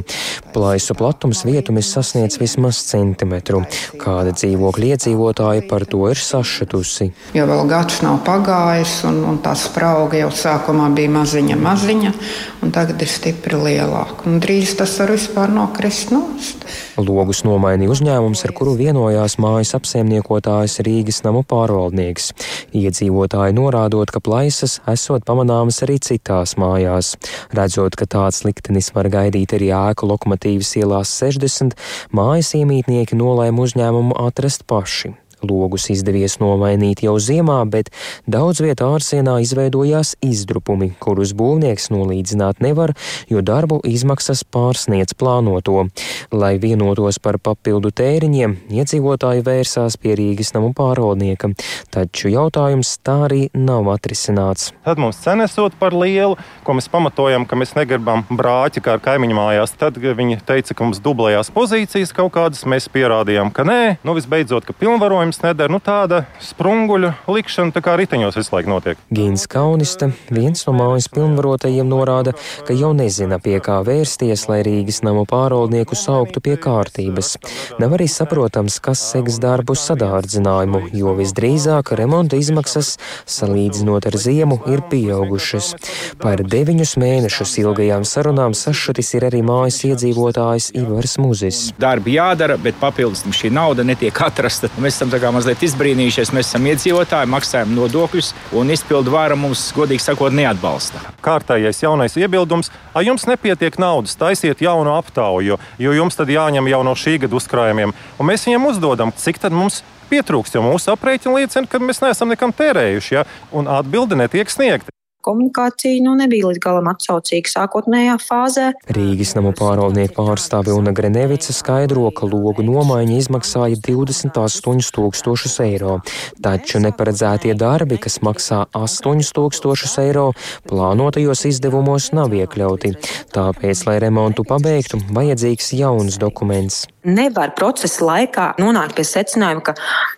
Plaisu 0.56 0.96
platums 0.96 1.44
vietumis 1.44 1.92
sasniedz 1.92 2.40
vismaz 2.40 2.80
centimetru. 2.88 3.66
Kāda 4.00 4.32
dzīvokļa 4.38 4.94
iedzīvotāja 4.94 5.68
par 5.68 5.84
to 5.92 6.06
ir 6.08 6.24
sašutusi. 6.24 7.10
Jo 7.36 7.50
vēl 7.52 7.66
gads 7.68 8.00
nav 8.06 8.22
pagājis, 8.24 8.96
un, 9.12 9.20
un 9.28 9.44
tā 9.44 9.58
sprauga 9.60 10.24
jau 10.24 10.32
sākumā 10.32 10.88
bija 10.96 11.12
maziņa, 11.18 11.60
maziņa, 11.68 12.16
un 12.64 12.72
tagad 12.72 13.04
ir 13.04 13.12
stipri 13.12 13.60
lielāka. 13.60 14.38
Drīz 14.40 14.78
tas 14.80 14.96
var 15.02 15.12
vispār 15.18 15.33
vispār 15.34 15.50
nokrist 15.50 16.12
nost. 16.14 16.62
Logus 17.02 17.40
nomainīja 17.42 17.90
uzņēmums, 17.90 18.44
ar 18.46 18.52
kuru 18.54 18.76
vienojās 18.78 19.40
mājas 19.42 19.74
apsaimniekotājs 19.74 20.78
Rīgas 20.86 21.24
namu 21.26 21.42
pārvaldnieks. 21.42 22.30
Iedzīvotāji 22.78 23.56
norādot, 23.58 24.14
ka 24.14 24.22
plaisas 24.22 24.78
esot 24.86 25.26
pamanāmas 25.26 25.82
arī 25.88 25.98
citās 25.98 26.54
mājās. 26.62 27.16
Redzot, 27.50 27.98
ka 27.98 28.06
tāds 28.06 28.44
liktenis 28.46 28.92
var 28.94 29.10
gaidīt 29.10 29.58
arī 29.58 29.74
ēku 29.74 30.12
lokomotīvas 30.12 30.76
ielās 30.78 31.18
60, 31.18 31.74
mājas 32.14 32.54
iemītnieki 32.60 33.18
nolēma 33.18 33.66
uzņēmumu 33.66 34.22
atrast 34.28 34.68
paši. 34.70 35.16
Logus 35.44 35.90
izdevies 35.94 36.38
nomainīt 36.42 37.04
jau 37.06 37.16
ziemā, 37.22 37.60
bet 37.70 37.92
daudz 38.30 38.62
vietā 38.64 38.88
ārsienā 38.96 39.40
izveidojās 39.44 40.16
izdrupumi, 40.24 40.94
kurus 41.04 41.34
būvnieks 41.38 41.90
nolīdzināt 41.94 42.64
nevar, 42.64 42.96
jo 43.32 43.44
darbu 43.46 43.82
izmaksas 43.88 44.44
pārsniedz 44.44 45.16
plānoto. 45.20 45.88
Lai 46.34 46.56
vienotos 46.62 47.20
par 47.24 47.40
papildu 47.44 47.92
tēriņiem, 47.96 48.56
iedzīvotāji 48.74 49.44
vērsās 49.46 50.00
pie 50.02 50.16
Rīgas 50.20 50.54
namu 50.56 50.72
pārvaldnieka, 50.78 51.52
taču 51.94 52.32
jautājums 52.34 52.96
tā 53.04 53.20
arī 53.28 53.48
nav 53.54 53.90
atrisināts. 53.94 54.72
Tad 54.86 55.02
mums 55.02 55.20
cenesot 55.24 55.76
par 55.80 55.96
lielu, 55.98 56.38
ko 56.64 56.78
mēs 56.78 56.90
pamatojam, 56.92 57.48
ka 57.50 57.60
mēs 57.60 57.76
negribam 57.78 58.26
brāķi 58.32 58.84
kā 58.84 58.98
ar 58.98 59.04
kaimiņu 59.04 59.38
mājās. 59.38 59.76
Tad 59.80 60.00
viņi 60.00 60.40
teica, 60.46 60.76
ka 60.76 60.88
mums 60.88 61.02
dublējās 61.04 61.52
pozīcijas 61.54 62.14
kaut 62.16 62.34
kādas, 62.36 62.64
mēs 62.70 62.90
pierādījām, 62.94 63.52
ka 63.54 63.66
nē, 63.68 63.82
nu 64.06 64.16
visbeidzot, 64.18 64.68
ka 64.68 64.76
pilnvarojums 64.78 65.33
jums 65.34 65.44
nedara. 65.44 65.72
Nu, 65.72 65.80
tāda 65.82 66.26
sprunguļu 66.42 67.14
likšana 67.28 67.74
tā 67.74 67.82
kā 67.82 67.96
riteņos 67.98 68.38
visu 68.38 68.54
laiku 68.54 68.70
notiek. 68.70 68.98
Gīns 69.14 69.48
Kauniste, 69.50 70.12
viens 70.30 70.66
no 70.68 70.74
mājas 70.74 71.10
pilnvarotajiem, 71.10 71.88
norāda, 71.88 72.34
ka 72.68 72.74
jau 72.74 72.94
nezina, 72.94 73.40
pie 73.40 73.60
kā 73.64 73.82
vērsties, 73.86 74.48
lai 74.50 74.62
Rīgas 74.64 75.02
namu 75.04 75.26
pārvaldnieku 75.26 75.96
sauktu 75.98 76.42
pie 76.44 76.56
kārtības. 76.58 77.38
Nav 77.82 77.96
arī 77.98 78.08
saprotams, 78.08 78.80
kas 78.84 79.02
seks 79.14 79.40
darbu 79.42 79.76
sadārdzinājumu, 79.76 80.90
jo 80.94 81.16
visdrīzāk 81.18 81.94
remonta 81.98 82.38
izmaksas, 82.38 82.98
salīdzinot 83.26 84.08
ar 84.10 84.18
ziemu, 84.18 84.60
ir 84.70 84.84
pieaugušas. 84.92 85.74
Par 86.22 86.44
deviņus 86.44 86.96
mēnešus 87.02 87.58
ilgajām 87.64 88.06
sarunām 88.06 88.54
sašutis 88.58 89.14
ir 89.18 89.28
arī 89.30 89.42
mājas 89.46 89.82
iedzīvotājs 89.90 90.72
Ivars 90.78 91.18
Muzis. 91.22 91.64
Darbi 91.80 92.18
jādara, 92.18 92.60
bet 92.62 92.78
papildus 92.82 93.26
šī 93.34 93.50
nauda 93.54 93.86
netiek 93.88 94.22
atrasta. 94.26 94.70
Mēs 94.82 95.00
esam 95.00 95.14
mazliet 95.32 95.64
izbrīnījušies. 95.64 96.34
Mēs 96.36 96.50
esam 96.50 96.68
iedzīvotāji, 96.68 97.30
maksājam 97.32 97.72
nodokļus, 97.78 98.34
un 98.60 98.74
izpildu 98.74 99.14
vāra 99.14 99.38
mums, 99.40 99.70
godīgi 99.78 100.04
sakot, 100.04 100.36
neatbalsta. 100.36 101.00
Kārtējais 101.24 101.84
jaunais 101.86 102.18
iebildums, 102.20 102.72
ja 102.96 103.06
jums 103.08 103.28
nepietiek 103.30 103.78
naudas, 103.80 104.18
taisiet 104.20 104.64
jaunu 104.66 104.98
aptauju, 104.98 105.60
jo 105.80 105.96
jums 105.96 106.20
tad 106.20 106.34
jāņem 106.34 106.68
jau 106.74 106.82
no 106.84 106.96
šī 106.98 107.20
gada 107.24 107.40
uzkrājumiem. 107.40 107.96
Un 108.18 108.32
mēs 108.32 108.48
viņiem 108.50 108.68
uzdodam, 108.74 109.14
cik 109.16 109.40
tad 109.46 109.56
mums 109.56 109.84
pietrūkst, 110.12 110.58
jo 110.58 110.66
mūsu 110.66 110.92
aprēķini 110.94 111.44
liecina, 111.44 111.70
ka 111.70 111.80
mēs 111.80 112.04
neesam 112.04 112.34
nekam 112.34 112.52
tērējuši, 112.56 113.16
ja? 113.16 113.28
un 113.56 113.70
atbildi 113.72 114.20
netiek 114.20 114.52
sniegta. 114.52 114.92
Komunikācija 115.24 116.04
nu, 116.06 116.16
nebija 116.20 116.50
līdz 116.50 116.62
galam 116.64 116.90
atsaucīga 116.92 117.52
sākotnējā 117.52 118.18
fāzē. 118.22 118.70
Rīgas 118.96 119.34
namu 119.38 119.54
pārvaldnieku 119.58 120.16
pārstāve 120.18 120.74
Una 120.76 120.94
Grenevica 120.96 121.56
skaidro, 121.56 122.10
ka 122.16 122.28
logu 122.30 122.66
nomaiņa 122.66 123.18
izmaksāja 123.22 123.80
28 123.88 124.94
tūkstošus 124.98 125.58
eiro, 125.66 125.98
taču 126.44 126.82
neparedzētie 126.84 127.56
darbi, 127.60 128.00
kas 128.04 128.20
maksā 128.26 128.64
8 128.78 129.24
tūkstošus 129.38 129.98
eiro, 130.04 130.30
plānotajos 130.70 131.46
izdevumos 131.50 132.12
nav 132.18 132.36
iekļauti. 132.38 132.96
Tāpēc, 133.34 133.86
lai 133.88 134.00
remontu 134.04 134.46
pabeigtu, 134.48 135.02
vajadzīgs 135.14 135.74
jauns 135.80 136.20
dokuments. 136.22 136.84
Nevar 137.04 137.56
procesa 137.58 138.06
laikā 138.08 138.50
nonākt 138.62 138.96
pie 138.98 139.08
secinājuma, 139.08 139.64
ka 139.66 139.78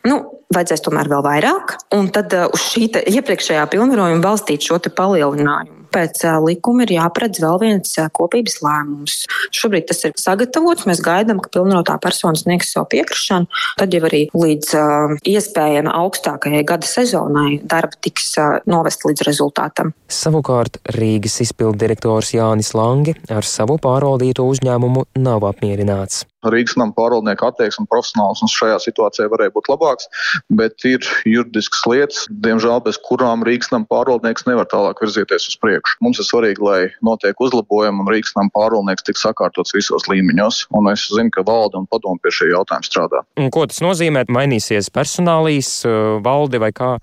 nu, 0.10 0.20
vajadzēs 0.54 0.84
tomēr 0.86 1.10
vēl 1.12 1.24
vairāk, 1.26 1.78
un 1.98 2.12
tad 2.14 2.34
uh, 2.36 2.46
uz 2.54 2.68
šī 2.74 2.90
iepriekšējā 3.16 3.66
pilnvarojuma 3.72 4.24
balstīt 4.24 4.68
šo 4.68 4.80
palielinājumu. 4.86 5.85
Pēc 5.96 6.26
likuma 6.44 6.84
ir 6.84 6.96
jāparedz 6.98 7.40
vēl 7.44 7.60
viens 7.62 7.96
kopības 8.16 8.60
lēmums. 8.66 9.22
Šobrīd 9.56 9.88
tas 9.90 10.04
ir 10.08 10.16
sagatavots. 10.20 10.88
Mēs 10.90 11.02
gaidām, 11.04 11.40
ka 11.40 11.52
pilnvarotā 11.54 11.96
persona 12.04 12.36
sniegs 12.40 12.74
savu 12.76 12.90
piekrišanu. 12.92 13.48
Tad 13.80 13.96
jau 13.96 14.04
arī 14.10 14.26
līdz 14.36 14.74
uh, 14.76 15.16
iespējami 15.32 15.94
augstākajai 15.96 16.64
gada 16.68 16.90
sezonai 16.90 17.62
darba 17.64 17.96
tiks 18.04 18.34
uh, 18.42 18.60
novest 18.70 19.08
līdz 19.08 19.26
rezultātam. 19.28 19.94
Savukārt 20.12 20.82
Rīgas 20.98 21.40
izpildu 21.46 21.86
direktors 21.86 22.34
Jānis 22.36 22.74
Langi 22.78 23.16
ar 23.32 23.48
savu 23.48 23.80
pārvaldīto 23.82 24.46
uzņēmumu 24.52 25.08
nav 25.24 25.48
apmierināts. 25.48 26.26
Rīgas 26.46 26.76
nama 26.78 26.94
pārvaldnieka 26.94 27.50
attieksme 27.50 27.88
profesionāls 27.90 28.44
un 28.46 28.52
šajā 28.52 28.78
situācijā 28.84 29.30
varēja 29.32 29.54
būt 29.56 29.70
labāks, 29.72 30.10
bet 30.54 30.86
ir 30.86 31.06
juridiskas 31.26 31.86
lietas, 31.90 32.26
diemžēl 32.30 32.84
bez 32.86 33.00
kurām 33.08 33.46
Rīgas 33.48 33.72
nama 33.74 33.88
pārvaldnieks 33.90 34.46
nevar 34.50 34.70
tālāk 34.70 35.02
virzīties 35.02 35.50
uz 35.50 35.58
priekšu. 35.62 35.85
Mums 36.04 36.20
ir 36.22 36.28
svarīgi, 36.28 36.64
lai 36.66 36.80
notiek 37.06 37.40
uzlabojumi 37.42 38.04
un 38.04 38.10
Rīgas 38.12 38.36
nama 38.38 38.52
pārvaldnieks 38.56 39.06
tiks 39.08 39.26
sakārtots 39.26 39.76
visos 39.76 40.08
līmeņos, 40.12 40.66
un 40.76 40.90
es 40.92 41.06
zinu, 41.12 41.32
ka 41.34 41.46
valde 41.48 41.80
un 41.80 41.88
padomu 41.92 42.22
pie 42.24 42.34
šī 42.34 42.52
jautājuma 42.54 42.88
strādā. 42.88 43.24
Un 43.42 43.52
ko 43.54 43.68
tas 43.70 43.82
nozīmē? 43.86 44.26
Mainīsies 44.32 44.92
personālīs, 44.94 45.78
valde 46.26 46.62
vai 46.62 46.74
kā? 46.76 46.96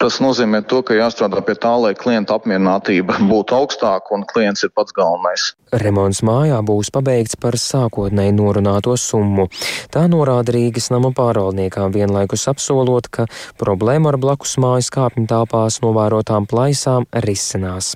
Tas 0.00 0.16
nozīmē, 0.24 0.62
to, 0.64 0.78
ka 0.80 0.94
jāstrādā 0.96 1.42
pie 1.44 1.54
tā, 1.60 1.74
lai 1.76 1.90
klienta 1.98 2.38
apmierinātība 2.38 3.18
būtu 3.32 3.56
augstāka 3.56 4.14
un 4.16 4.24
klients 4.28 4.64
ir 4.64 4.72
pats 4.72 4.94
galvenais. 4.96 5.50
Remonts 5.82 6.22
mājā 6.26 6.56
būs 6.66 6.88
pabeigts 6.94 7.36
par 7.40 7.58
sākotnēji 7.60 8.32
norunāto 8.38 8.96
summu. 8.96 9.50
Tā 9.92 10.06
norāda 10.08 10.54
Rīgas 10.56 10.88
nama 10.94 11.12
pārvaldniekām 11.16 11.92
vienlaikus 11.92 12.46
apsolot, 12.50 13.10
ka 13.12 13.26
problēma 13.60 14.14
ar 14.14 14.18
blakus 14.22 14.56
mājas 14.62 14.88
kāpņu 14.94 15.26
telpās 15.30 15.82
novērotām 15.84 16.48
plaisām 16.48 17.04
risinās. 17.26 17.92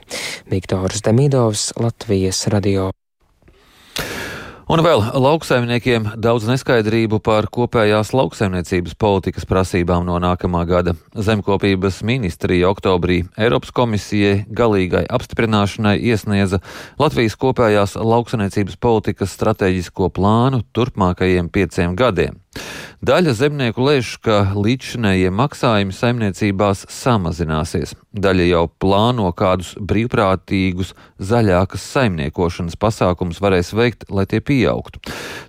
Viktors 0.52 1.00
Demidovs, 1.08 1.70
Latvijas 1.80 2.44
radio. 2.52 2.92
Un 4.64 4.80
vēl 4.80 5.02
lauksaimniekiem 5.20 6.06
daudz 6.24 6.46
neskaidrību 6.48 7.18
par 7.20 7.50
kopējās 7.52 8.14
lauksaimniecības 8.16 8.94
politikas 8.96 9.44
prasībām 9.44 10.06
no 10.08 10.16
nākamā 10.22 10.62
gada. 10.64 10.94
Zemkopības 11.12 11.98
ministrija 12.08 12.70
oktobrī 12.72 13.18
Eiropas 13.36 13.74
komisijai 13.76 14.46
galīgai 14.48 15.04
apstiprināšanai 15.12 15.98
iesniedza 16.00 16.62
Latvijas 16.96 17.36
kopējās 17.44 17.98
lauksaimniecības 18.00 18.80
politikas 18.80 19.36
strateģisko 19.36 20.08
plānu 20.16 20.62
turpmākajiem 20.72 21.52
pieciem 21.52 21.92
gadiem. 22.00 22.40
Daļa 23.04 23.34
zemnieku 23.36 23.84
lēš, 23.84 24.14
ka 24.24 24.36
līdzšinējie 24.56 25.28
maksājumi 25.34 25.92
saimniecībās 25.92 26.86
samazināsies. 26.88 27.92
Daļa 28.16 28.46
jau 28.48 28.62
plāno 28.80 29.26
kādus 29.36 29.74
brīvprātīgus 29.76 30.94
zaļākas 31.20 31.84
saimniekošanas 31.94 32.78
pasākumus 32.80 33.42
varēs 33.44 33.74
veikt, 33.76 34.06
lai 34.08 34.24
tie 34.30 34.40
pieaugtu. 34.40 35.02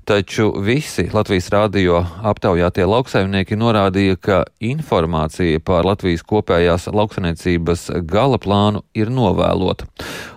Taču 0.06 0.50
visi 0.66 1.08
Latvijas 1.14 1.48
rādio 1.54 2.02
aptaujātie 2.26 2.86
lauksaimnieki 2.90 3.58
norādīja, 3.62 4.18
ka 4.20 4.42
informācija 4.60 5.62
par 5.64 5.88
Latvijas 5.88 6.26
kopējās 6.28 6.90
lauksaimniecības 6.92 7.88
gala 8.10 8.42
plānu 8.42 8.84
ir 8.98 9.14
novēlota. 9.14 9.88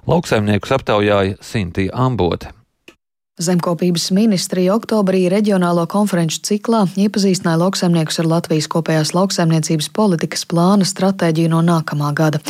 Lauksaimniekus 0.09 0.77
aptaujāja 0.79 1.41
Sintīja 1.45 1.97
Ambote. 1.99 2.58
Zemkopības 3.39 4.09
ministrija 4.11 4.73
oktobrī 4.75 5.29
reģionālo 5.31 5.85
konferenču 5.87 6.41
ciklā 6.43 6.81
iepazīstināja 6.99 7.61
lauksaimniekus 7.61 8.19
ar 8.19 8.27
Latvijas 8.33 8.67
kopējās 8.73 9.13
lauksaimniecības 9.15 9.87
politikas 9.95 10.43
plāna 10.51 10.83
stratēģiju 10.89 11.53
no 11.53 11.61
nākamā 11.63 12.11
gada. 12.19 12.41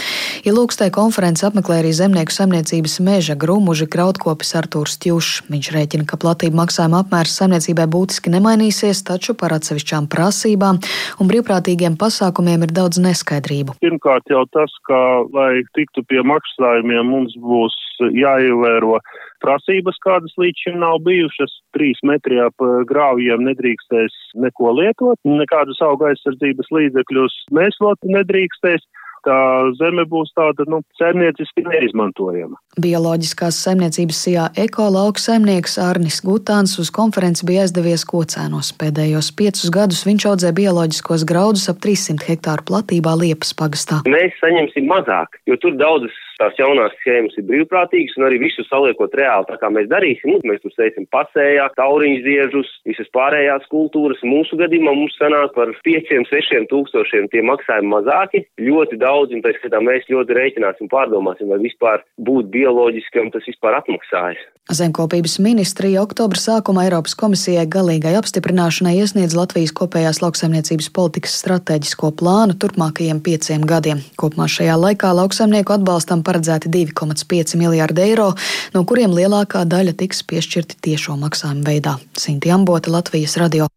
Ilūkstē 0.49 0.89
konferenci 0.97 1.45
apmeklē 1.45 1.83
arī 1.83 1.93
zemnieku 1.93 2.33
saimniecības 2.33 2.97
meža 3.05 3.37
grumuži 3.37 3.85
krautkopis 3.93 4.55
Artūrs 4.57 4.97
Tjušs. 5.05 5.45
Viņš 5.53 5.71
rēķina, 5.77 6.09
ka 6.09 6.17
platība 6.25 6.63
maksājuma 6.63 7.05
apmērs 7.05 7.37
saimniecībai 7.37 7.85
būtiski 7.93 8.33
nemainīsies, 8.33 9.05
taču 9.13 9.37
par 9.37 9.59
atsevišķām 9.59 10.09
prasībām 10.09 10.81
un 11.21 11.29
brīvprātīgiem 11.29 12.01
pasākumiem 12.01 12.65
ir 12.65 12.73
daudz 12.81 12.97
neskaidrību. 13.05 13.77
Pirmkārt 13.85 14.33
jau 14.33 14.47
tas, 14.57 14.73
ka, 14.89 15.05
lai 15.37 15.67
tiktu 15.77 16.07
pie 16.09 16.25
maksājumiem, 16.25 17.13
mums 17.13 17.37
būs 17.37 17.77
jāievēro 18.01 19.03
prasības, 19.45 19.99
kādas 20.05 20.35
līdz 20.41 20.65
šim 20.65 20.79
nav 20.83 21.01
bijušas. 21.07 21.59
Trīs 21.77 22.01
metri 22.07 22.41
ap 22.43 22.57
grāvjiem 22.91 23.45
nedrīkstēs 23.49 24.17
neko 24.45 24.73
lietot, 24.79 25.19
nekādus 25.27 25.83
auga 25.85 26.13
aizsardzības 26.13 26.73
līdzekļus 26.79 27.43
mēslot 27.59 28.11
nedrīkstēs 28.19 28.87
tā 29.27 29.39
zeme 29.79 30.05
būs 30.09 30.31
tāda 30.37 30.67
nu, 30.71 30.81
saimnieciski 30.99 31.65
neizmantojama. 31.67 32.59
Bioloģiskās 32.81 33.59
saimniecības 33.67 34.23
sijā 34.27 34.47
ekoloģis 34.67 35.29
saimnieks 35.31 35.79
Arnis 35.83 36.21
Gutāns 36.25 36.77
uz 36.83 36.93
konferenci 36.95 37.47
bija 37.49 37.67
aizdevies 37.67 38.07
kocēnos. 38.09 38.73
Pēdējos 38.81 39.33
piecus 39.39 39.73
gadus 39.75 40.05
viņš 40.09 40.29
audzē 40.33 40.55
bioloģiskos 40.57 41.27
graudus 41.29 41.69
ap 41.73 41.83
300 41.85 42.31
hektāru 42.31 42.67
platībā 42.71 43.17
Liepas 43.19 43.55
pagastā. 43.59 44.03
Mēs 44.09 44.37
saņemsim 44.43 44.89
mazāk, 44.91 45.41
jo 45.51 45.59
tur 45.63 45.77
daudzas 45.81 46.15
tās 46.41 46.59
jaunās 46.59 46.95
schēmas 47.03 47.37
ir 47.39 47.47
brīvprātīgas 47.49 48.17
un 48.19 48.27
arī 48.29 48.41
visu 48.43 48.65
saliekot 48.67 49.15
reāli, 49.19 49.49
tā 49.49 49.59
kā 49.61 49.71
mēs 49.75 49.89
darīsim. 49.91 50.33
Nu, 50.33 50.41
mēs 50.49 50.63
tur 50.65 50.75
sēsim 50.75 51.09
pasējā, 51.15 51.69
tauriņu 51.79 52.21
ziežus, 52.27 52.71
visas 52.89 53.11
pārējās 53.17 53.67
kultūras. 53.73 54.23
Mūsu 54.27 54.59
gadījumā 54.61 54.95
mums 54.97 55.17
sanāk 55.21 55.55
par 55.57 55.73
5-6 55.87 56.69
tūkstošiem 56.73 57.31
tie 57.33 57.43
maksājumi 57.47 57.93
mazāki, 57.95 58.45
ļoti 58.63 59.01
daudz, 59.03 59.35
un 59.35 59.45
tā 59.45 59.55
skatā 59.57 59.83
mēs 59.85 60.07
ļoti 60.13 60.39
rēķināsim, 60.39 60.91
pārdomāsim, 60.93 61.51
vai 61.53 61.61
vispār 61.65 62.05
būt 62.29 62.53
bioloģiski 62.55 63.25
un 63.25 63.35
tas 63.35 63.47
vispār 63.49 63.81
atmaksājas. 63.81 64.47
Zemkopības 64.69 65.39
ministrija 65.41 66.03
oktobra 66.05 66.37
sākumā 66.37 66.83
Eiropas 66.85 67.15
komisijai 67.17 67.65
galīgai 67.73 68.13
apstiprināšanai 68.19 68.99
iesniedz 69.01 69.33
Latvijas 69.39 69.73
kopējās 69.73 70.21
lauksaimniecības 70.21 70.91
politikas 70.93 71.39
stratēģisko 71.41 72.11
plānu 72.21 72.59
turpmākajiem 72.61 73.23
pieciem 73.25 73.65
gadiem. 73.65 74.03
Kopumā 74.21 74.45
šajā 74.53 74.77
laikā 74.77 75.15
lauksaimnieku 75.17 75.73
atbalstam 75.73 76.21
paredzēti 76.29 76.73
2,5 76.75 77.57
miljārdi 77.61 78.05
eiro, 78.11 78.31
no 78.77 78.85
kuriem 78.89 79.17
lielākā 79.17 79.65
daļa 79.69 79.97
tiks 80.05 80.23
piešķirti 80.29 80.81
tiešo 80.91 81.17
maksājumu 81.25 81.67
veidā. 81.67 81.99
Sinti 82.21 82.53
Ambote, 82.55 82.93
Latvijas 82.93 83.41
radio. 83.41 83.73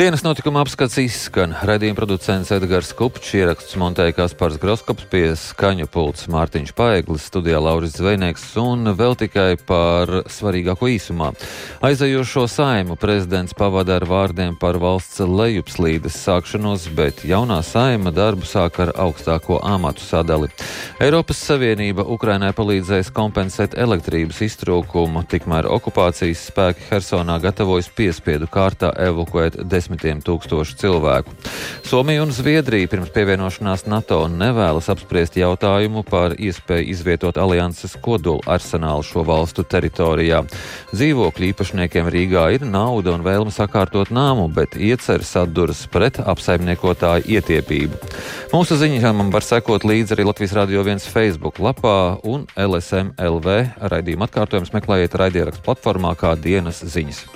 Dienas 0.00 0.22
notikuma 0.24 0.62
apskats 0.64 0.94
izskan. 0.96 1.50
Radījuma 1.68 1.98
producents 1.98 2.48
Edgars 2.56 2.94
Kupčs, 2.96 3.34
ieraksts 3.36 3.76
montēja 3.76 4.14
Kaspars 4.16 4.54
Groskops 4.56 5.04
pie 5.12 5.34
skaņu 5.36 5.84
pults 5.92 6.24
Mārtiņš 6.32 6.70
Paeglis, 6.72 7.26
studijā 7.28 7.58
Lauris 7.60 7.98
Zvejnieks 7.98 8.46
un 8.62 8.94
vēl 8.96 9.12
tikai 9.20 9.58
par 9.68 10.08
svarīgāko 10.24 10.88
īsumā. 10.88 11.34
Aizajošo 11.84 12.46
saimu 12.48 12.96
prezidents 12.96 13.52
pavada 13.52 13.98
ar 14.00 14.06
vārdiem 14.08 14.56
par 14.56 14.78
valsts 14.80 15.20
lejupslīdes 15.20 16.16
sākšanos, 16.16 16.88
bet 16.96 17.20
jaunā 17.28 17.60
saima 17.60 18.08
darbu 18.08 18.48
sāk 18.48 18.80
ar 18.80 18.94
augstāko 19.04 19.60
amatu 19.60 20.00
sadali. 20.00 20.48
Eiropas 20.96 21.44
Savienība 21.44 22.08
Ukrainai 22.08 22.54
palīdzēs 22.56 23.12
kompensēt 23.12 23.76
elektrības 23.76 24.40
iztrūkumu, 24.48 25.26
tikmēr 25.28 25.68
okupācijas 25.68 26.48
spēki 26.48 26.88
Hersonā 26.88 27.36
gatavojas 27.44 27.92
piespiedu 27.92 28.48
kārtā 28.48 28.94
evakuēt 28.96 29.60
desmit 29.68 29.89
desmitiem 29.90 30.20
tūkstošu 30.22 30.76
cilvēku. 30.78 31.34
Somija 31.84 32.22
un 32.22 32.30
Zviedrija 32.30 32.88
pirms 32.88 33.10
pievienošanās 33.10 33.86
NATO 33.90 34.28
nevēlas 34.28 34.88
apspriest 34.92 35.36
jautājumu 35.36 36.04
par 36.06 36.36
iespēju 36.38 36.90
izvietot 36.90 37.36
alianses 37.36 37.96
kodolu 38.00 38.40
arsenālu 38.46 39.02
šo 39.02 39.24
valstu 39.26 39.64
teritorijā. 39.64 40.44
Dzīvokļu 40.94 41.50
īpašniekiem 41.50 42.06
Rīgā 42.06 42.46
ir 42.54 42.66
nauda 42.66 43.14
un 43.16 43.24
vēlme 43.26 43.50
sakārtot 43.50 44.10
nāmu, 44.14 44.48
bet 44.54 44.76
ieceras 44.78 45.34
atduras 45.36 45.82
pret 45.90 46.20
apsaimniekotāju 46.20 47.26
ietiepību. 47.26 47.98
Mūsu 48.54 48.78
ziņām 48.78 49.30
var 49.34 49.46
sekot 49.46 49.84
līdzi 49.84 50.14
arī 50.14 50.28
Latvijas 50.30 50.54
Rādio 50.60 50.86
1 50.86 51.02
Facebook 51.10 51.58
lapā 51.58 52.20
un 52.22 52.46
LSM 52.54 53.16
LV 53.18 53.58
raidījuma 53.90 54.30
atkārtojums 54.30 54.74
meklējiet 54.76 55.18
raidierakstu 55.18 55.66
platformā 55.66 56.14
kā 56.18 56.36
dienas 56.38 56.84
ziņas. 56.86 57.26